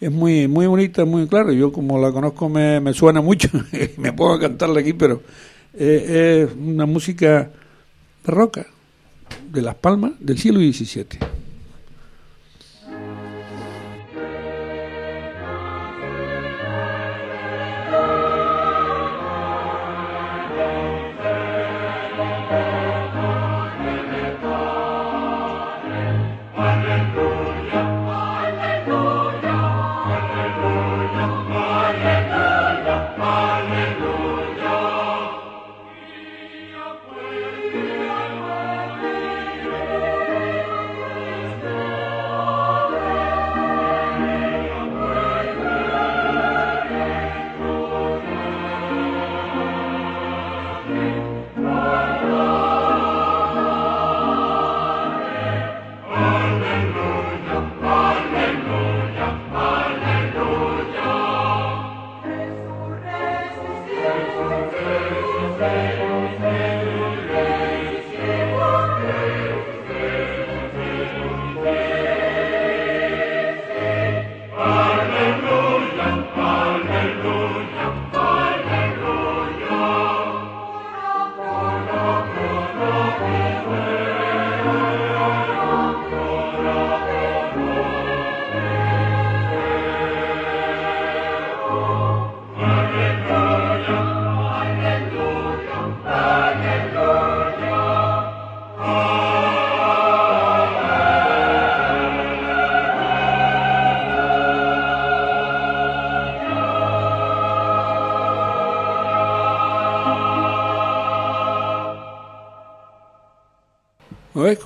Es 0.00 0.12
muy 0.12 0.46
muy 0.46 0.66
bonita, 0.66 1.04
muy 1.04 1.26
claro. 1.26 1.52
Yo 1.52 1.72
como 1.72 1.98
la 1.98 2.12
conozco 2.12 2.48
me, 2.48 2.80
me 2.80 2.92
suena 2.92 3.20
mucho, 3.20 3.48
me 3.96 4.12
puedo 4.12 4.38
cantarla 4.38 4.80
aquí, 4.80 4.92
pero 4.92 5.22
eh, 5.74 6.46
es 6.48 6.56
una 6.56 6.86
música 6.86 7.50
barroca, 8.24 8.66
de 9.50 9.62
Las 9.62 9.74
Palmas 9.76 10.12
del 10.20 10.38
siglo 10.38 10.60
XVII. 10.60 11.37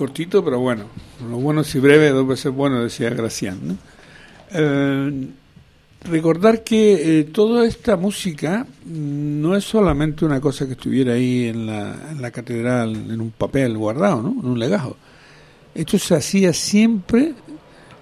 Cortito, 0.03 0.43
pero 0.43 0.59
bueno. 0.59 0.83
Lo 1.29 1.37
bueno 1.37 1.63
si 1.63 1.79
breve, 1.79 2.09
dos 2.09 2.27
veces 2.27 2.51
bueno, 2.51 2.83
decía 2.83 3.09
Gracián. 3.11 3.77
Eh, 4.51 5.27
recordar 6.03 6.61
que 6.65 7.19
eh, 7.19 7.23
toda 7.23 7.65
esta 7.65 7.95
música 7.95 8.67
no 8.85 9.55
es 9.55 9.63
solamente 9.63 10.25
una 10.25 10.41
cosa 10.41 10.65
que 10.65 10.73
estuviera 10.73 11.13
ahí 11.13 11.47
en 11.47 11.65
la, 11.65 11.95
en 12.11 12.21
la 12.21 12.31
catedral, 12.31 12.93
en 12.93 13.21
un 13.21 13.31
papel 13.31 13.77
guardado, 13.77 14.21
¿no? 14.21 14.31
en 14.31 14.45
un 14.45 14.59
legajo. 14.59 14.97
Esto 15.73 15.97
se 15.97 16.15
hacía 16.15 16.51
siempre 16.51 17.33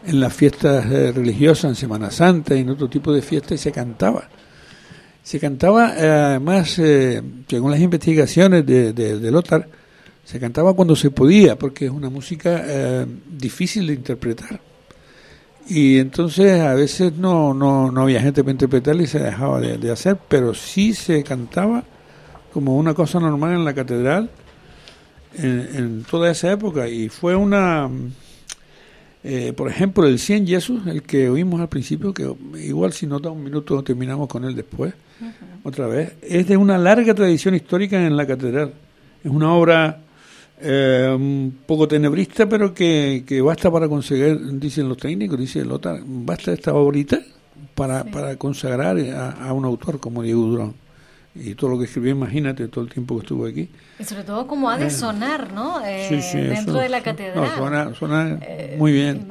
en 0.03 0.19
las 0.19 0.33
fiestas 0.33 0.83
eh, 0.91 1.11
religiosas, 1.11 1.65
en 1.69 1.75
Semana 1.75 2.09
Santa 2.09 2.55
y 2.55 2.61
en 2.61 2.71
otro 2.71 2.89
tipo 2.89 3.13
de 3.13 3.21
fiestas, 3.21 3.53
y 3.53 3.57
se 3.59 3.71
cantaba. 3.71 4.27
Se 5.21 5.39
cantaba, 5.39 5.89
además, 5.89 6.71
según 6.71 7.69
las 7.69 7.79
investigaciones 7.79 8.65
de, 8.65 8.91
de, 8.91 9.19
de 9.19 9.31
Lothar, 9.31 9.67
se 10.23 10.39
cantaba 10.39 10.73
cuando 10.73 10.95
se 10.95 11.11
podía, 11.11 11.57
porque 11.57 11.85
es 11.85 11.91
una 11.91 12.09
música 12.09 12.63
eh, 12.65 13.05
difícil 13.29 13.87
de 13.87 13.93
interpretar. 13.93 14.59
Y 15.67 15.99
entonces 15.99 16.61
a 16.61 16.73
veces 16.73 17.13
no, 17.13 17.53
no, 17.53 17.91
no 17.91 18.01
había 18.01 18.21
gente 18.21 18.43
para 18.43 18.51
interpretarla 18.51 19.03
y 19.03 19.07
se 19.07 19.19
dejaba 19.19 19.59
de, 19.59 19.91
hacer, 19.91 20.17
pero 20.27 20.53
sí 20.53 20.93
se 20.93 21.23
cantaba 21.23 21.83
como 22.53 22.75
una 22.77 22.93
cosa 22.93 23.19
normal 23.19 23.53
en 23.53 23.65
la 23.65 23.73
catedral 23.73 24.29
en, 25.35 26.03
toda 26.09 26.31
esa 26.31 26.51
época. 26.51 26.87
Y 26.87 27.09
fue 27.09 27.35
una, 27.35 27.89
eh, 29.23 29.53
por 29.55 29.69
ejemplo, 29.69 30.05
el 30.07 30.19
100 30.19 30.47
Jesús, 30.47 30.81
el 30.87 31.03
que 31.03 31.29
oímos 31.29 31.61
al 31.61 31.69
principio, 31.69 32.13
que 32.13 32.29
igual 32.55 32.91
si 32.91 33.07
no 33.07 33.19
da 33.19 33.29
un 33.29 33.43
minuto 33.43 33.81
terminamos 33.83 34.27
con 34.27 34.43
él 34.43 34.55
después, 34.55 34.93
otra 35.63 35.87
vez, 35.87 36.13
es 36.21 36.47
de 36.47 36.57
una 36.57 36.77
larga 36.77 37.13
tradición 37.13 37.53
histórica 37.53 38.03
en 38.03 38.17
la 38.17 38.25
catedral. 38.25 38.73
Es 39.23 39.31
una 39.31 39.53
obra 39.53 40.01
eh, 40.63 41.11
un 41.15 41.59
poco 41.65 41.87
tenebrista, 41.87 42.47
pero 42.47 42.73
que, 42.73 43.23
que, 43.25 43.41
basta 43.41 43.71
para 43.71 43.87
conseguir, 43.87 44.59
dicen 44.59 44.87
los 44.87 44.97
técnicos, 44.97 45.39
dice 45.39 45.65
Lota, 45.65 45.99
basta 46.05 46.51
esta 46.51 46.73
obrita 46.73 47.19
para, 47.73 48.03
para 48.03 48.35
consagrar 48.35 48.97
a, 48.99 49.53
un 49.53 49.65
autor 49.65 49.99
como 49.99 50.21
Diego 50.21 50.41
Durán. 50.41 50.73
Y 51.33 51.55
todo 51.55 51.71
lo 51.71 51.79
que 51.79 51.85
escribió, 51.85 52.11
imagínate, 52.11 52.67
todo 52.67 52.83
el 52.83 52.91
tiempo 52.91 53.15
que 53.15 53.21
estuvo 53.21 53.45
aquí. 53.45 53.69
Y 53.97 54.03
sobre 54.03 54.23
todo 54.23 54.45
cómo 54.45 54.69
ha 54.69 54.77
de 54.77 54.87
eh, 54.87 54.91
sonar, 54.91 55.53
¿no? 55.53 55.83
Eh, 55.85 56.21
dentro 56.33 56.73
de 56.73 56.89
la 56.89 57.01
catedral. 57.01 57.95
suena, 57.95 58.39
muy 58.77 58.91
bien. 58.91 59.27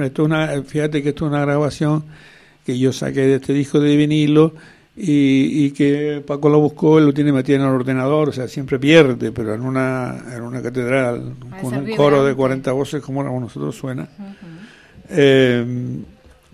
esto 0.00 0.24
una, 0.24 0.62
fíjate 0.62 1.02
que 1.02 1.10
esto 1.10 1.26
es 1.26 1.32
una 1.32 1.40
grabación 1.40 2.04
que 2.64 2.78
yo 2.78 2.92
saqué 2.92 3.22
de 3.22 3.34
este 3.34 3.52
disco 3.52 3.80
de 3.80 3.96
vinilo 3.96 4.54
y, 5.00 5.66
y, 5.66 5.70
que 5.70 6.22
Paco 6.26 6.48
lo 6.48 6.58
buscó, 6.58 6.98
él 6.98 7.06
lo 7.06 7.14
tiene 7.14 7.32
metido 7.32 7.60
en 7.60 7.64
el 7.64 7.74
ordenador, 7.74 8.30
o 8.30 8.32
sea, 8.32 8.48
siempre 8.48 8.78
pierde, 8.78 9.30
pero 9.30 9.54
en 9.54 9.60
una, 9.60 10.24
en 10.34 10.42
una 10.42 10.60
catedral 10.60 11.34
con 11.62 11.74
un 11.74 11.94
coro 11.94 12.24
de 12.24 12.34
40 12.34 12.72
voces 12.72 13.00
como 13.00 13.22
nosotros 13.22 13.76
suena. 13.76 14.08
Eh, 15.10 15.64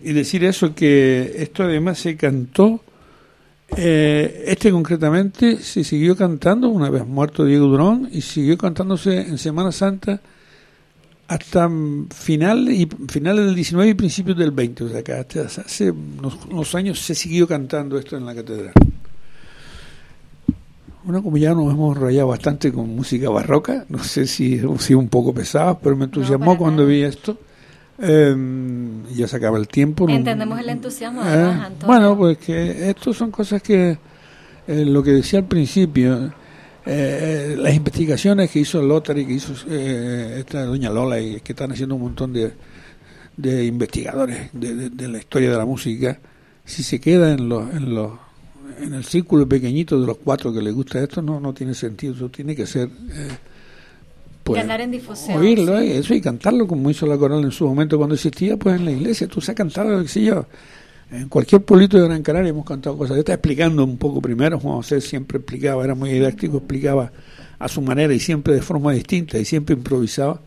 y 0.02 0.12
decir 0.12 0.44
eso, 0.44 0.74
que 0.74 1.34
esto 1.38 1.62
además 1.62 1.98
se 1.98 2.16
cantó, 2.16 2.80
eh, 3.76 4.44
este 4.46 4.70
concretamente 4.70 5.56
se 5.56 5.82
siguió 5.82 6.14
cantando 6.14 6.68
una 6.68 6.90
vez 6.90 7.06
muerto 7.06 7.46
Diego 7.46 7.66
Durón 7.66 8.10
y 8.12 8.20
siguió 8.20 8.58
cantándose 8.58 9.20
en 9.20 9.38
Semana 9.38 9.72
Santa 9.72 10.20
hasta 11.28 11.70
final 12.10 12.70
y 12.70 12.88
finales 13.08 13.46
del 13.46 13.54
19 13.54 13.90
y 13.90 13.94
principios 13.94 14.36
del 14.36 14.50
20, 14.50 14.84
o 14.84 14.88
sea 14.88 15.02
que 15.02 15.12
hasta 15.12 15.62
hace 15.62 15.90
unos, 15.90 16.74
años 16.74 17.00
se 17.00 17.14
siguió 17.14 17.48
cantando 17.48 17.98
esto 17.98 18.16
en 18.16 18.26
la 18.26 18.34
catedral. 18.34 18.72
Bueno, 21.02 21.22
como 21.22 21.36
ya 21.36 21.52
nos 21.52 21.72
hemos 21.72 21.98
rayado 21.98 22.28
bastante 22.28 22.72
con 22.72 22.94
música 22.94 23.28
barroca, 23.28 23.84
no 23.88 24.02
sé 24.02 24.26
si 24.26 24.54
hemos 24.54 24.82
sido 24.82 24.98
un 24.98 25.08
poco 25.08 25.34
pesados, 25.34 25.78
pero 25.82 25.96
me 25.96 26.06
entusiasmó 26.06 26.56
cuando 26.56 26.86
vi 26.86 27.02
esto. 27.02 27.38
Eh, 27.98 28.34
ya 29.14 29.28
se 29.28 29.36
acaba 29.36 29.58
el 29.58 29.68
tiempo. 29.68 30.08
Entendemos 30.08 30.58
el 30.58 30.68
entusiasmo, 30.68 31.20
además, 31.20 31.56
eh, 31.56 31.64
Antonio. 31.66 31.86
Bueno, 31.86 32.16
pues 32.16 32.38
que 32.38 32.90
esto 32.90 33.12
son 33.12 33.30
cosas 33.30 33.62
que, 33.62 33.98
eh, 34.66 34.84
lo 34.84 35.02
que 35.02 35.10
decía 35.10 35.40
al 35.40 35.44
principio, 35.44 36.32
eh, 36.86 37.56
las 37.58 37.74
investigaciones 37.74 38.50
que 38.50 38.60
hizo 38.60 38.82
Lotari, 38.82 39.26
que 39.26 39.32
hizo 39.32 39.54
eh, 39.68 40.36
esta 40.38 40.64
doña 40.64 40.90
Lola, 40.90 41.20
y 41.20 41.40
que 41.40 41.52
están 41.52 41.72
haciendo 41.72 41.94
un 41.94 42.02
montón 42.02 42.32
de, 42.32 42.52
de 43.36 43.64
investigadores 43.64 44.50
de, 44.52 45.08
la 45.08 45.18
historia 45.18 45.50
de 45.50 45.56
la 45.56 45.64
música, 45.64 46.18
si 46.64 46.82
se 46.82 47.00
queda 47.00 47.32
en, 47.32 47.48
los 47.48 47.72
en, 47.72 47.94
los 47.94 48.12
en 48.80 48.94
el 48.94 49.04
círculo 49.04 49.48
pequeñito 49.48 49.98
de 49.98 50.06
los 50.06 50.18
cuatro 50.18 50.52
que 50.52 50.60
les 50.60 50.74
gusta 50.74 51.02
esto, 51.02 51.22
no, 51.22 51.40
no 51.40 51.54
tiene 51.54 51.74
sentido, 51.74 52.14
eso 52.14 52.28
tiene 52.28 52.54
que 52.54 52.66
ser... 52.66 52.88
Eh, 52.88 53.28
pues, 54.42 54.60
Ganar 54.60 54.82
en 54.82 54.90
difusión. 54.90 55.38
Oírlo, 55.38 55.78
eso 55.78 56.12
y 56.12 56.20
cantarlo 56.20 56.66
como 56.66 56.90
hizo 56.90 57.06
la 57.06 57.16
coral 57.16 57.44
en 57.44 57.50
su 57.50 57.66
momento 57.66 57.96
cuando 57.96 58.14
existía, 58.14 58.58
pues 58.58 58.76
en 58.76 58.84
la 58.84 58.90
iglesia, 58.90 59.26
tú 59.26 59.40
sabes 59.40 59.56
cantarlo, 59.56 60.02
qué 60.02 60.08
sé 60.08 60.22
yo 60.22 60.46
en 61.14 61.28
cualquier 61.28 61.64
pueblito 61.64 61.96
de 61.96 62.04
Gran 62.04 62.22
Canaria 62.22 62.50
hemos 62.50 62.64
cantado 62.64 62.98
cosas. 62.98 63.16
Yo 63.16 63.20
estaba 63.20 63.34
explicando 63.34 63.84
un 63.84 63.96
poco 63.98 64.20
primero, 64.20 64.58
Juan 64.58 64.76
José 64.76 65.00
siempre 65.00 65.38
explicaba, 65.38 65.84
era 65.84 65.94
muy 65.94 66.10
didáctico, 66.10 66.58
explicaba 66.58 67.12
a 67.58 67.68
su 67.68 67.80
manera 67.80 68.12
y 68.12 68.20
siempre 68.20 68.54
de 68.54 68.62
forma 68.62 68.92
distinta 68.92 69.38
y 69.38 69.44
siempre 69.44 69.76
improvisaba 69.76 70.40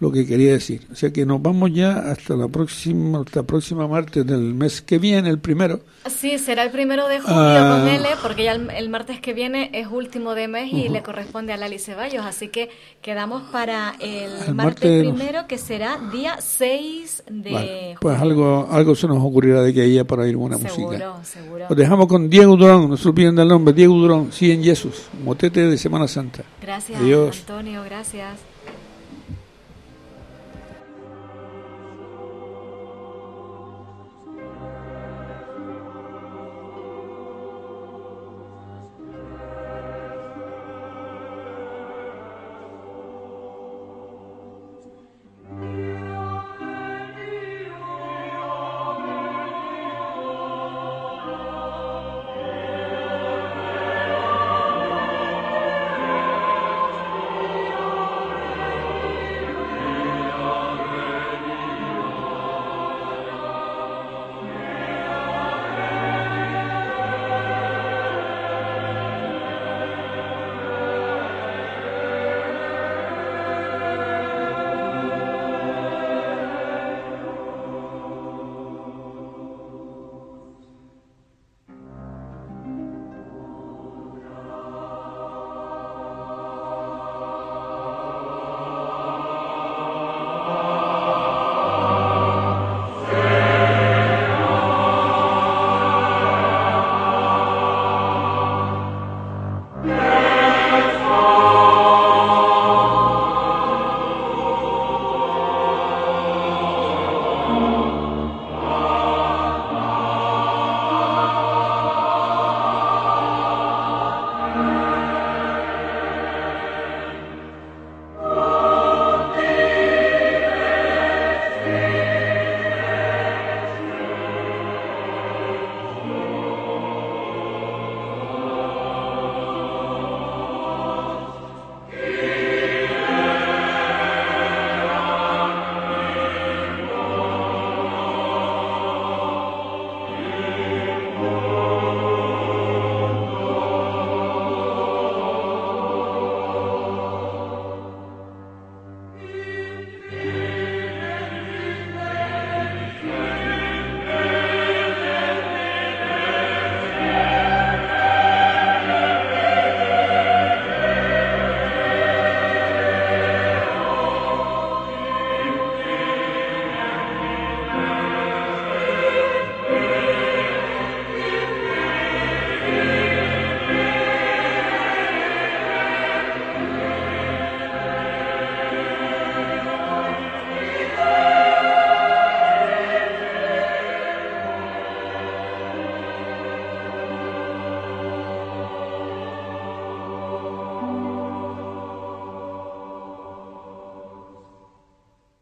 lo 0.00 0.10
que 0.10 0.26
quería 0.26 0.52
decir. 0.52 0.86
O 0.90 0.94
sea 0.94 1.12
que 1.12 1.26
nos 1.26 1.40
vamos 1.42 1.72
ya 1.72 1.92
hasta 2.10 2.34
la 2.34 2.48
próxima, 2.48 3.20
hasta 3.20 3.42
próxima 3.42 3.86
martes 3.86 4.26
del 4.26 4.54
mes 4.54 4.80
que 4.80 4.98
viene, 4.98 5.28
el 5.28 5.38
primero. 5.38 5.80
Sí, 6.08 6.38
será 6.38 6.62
el 6.62 6.70
primero 6.70 7.06
de 7.06 7.20
julio 7.20 7.34
con 7.34 7.36
ah. 7.36 7.94
L, 7.94 8.06
porque 8.22 8.44
ya 8.44 8.52
el, 8.52 8.88
martes 8.88 9.20
que 9.20 9.34
viene 9.34 9.70
es 9.74 9.88
último 9.88 10.34
de 10.34 10.48
mes 10.48 10.72
y 10.72 10.88
le 10.88 11.02
corresponde 11.02 11.52
a 11.52 11.58
Lali 11.58 11.78
Ceballos, 11.78 12.24
así 12.24 12.48
que 12.48 12.70
quedamos 13.02 13.42
para 13.50 13.94
el, 14.00 14.54
martes, 14.54 15.00
primero, 15.00 15.46
que 15.46 15.58
será 15.58 15.98
día 16.10 16.38
6 16.40 17.24
de 17.30 17.50
julio. 17.50 17.98
Pues 18.00 18.18
algo, 18.18 18.68
algo 18.70 18.94
se 18.94 19.06
nos 19.06 19.18
ocurrirá 19.18 19.60
de 19.60 19.74
que 19.74 19.82
haya 19.82 20.04
para 20.04 20.26
ir 20.26 20.36
buena 20.36 20.56
música. 20.56 20.74
Seguro, 20.74 21.16
seguro. 21.22 21.66
Os 21.68 21.76
dejamos 21.76 22.06
con 22.06 22.30
Diego 22.30 22.56
Durón, 22.56 22.88
no 22.88 22.96
se 22.96 23.06
olviden 23.06 23.36
del 23.36 23.48
nombre, 23.48 23.74
Diego 23.74 23.94
Durón, 23.96 24.32
sí 24.32 24.50
en 24.50 24.64
Jesús, 24.64 25.02
motete 25.22 25.66
de 25.66 25.76
Semana 25.76 26.08
Santa. 26.08 26.42
Gracias, 26.62 26.98
Antonio, 26.98 27.82
gracias. 27.84 28.49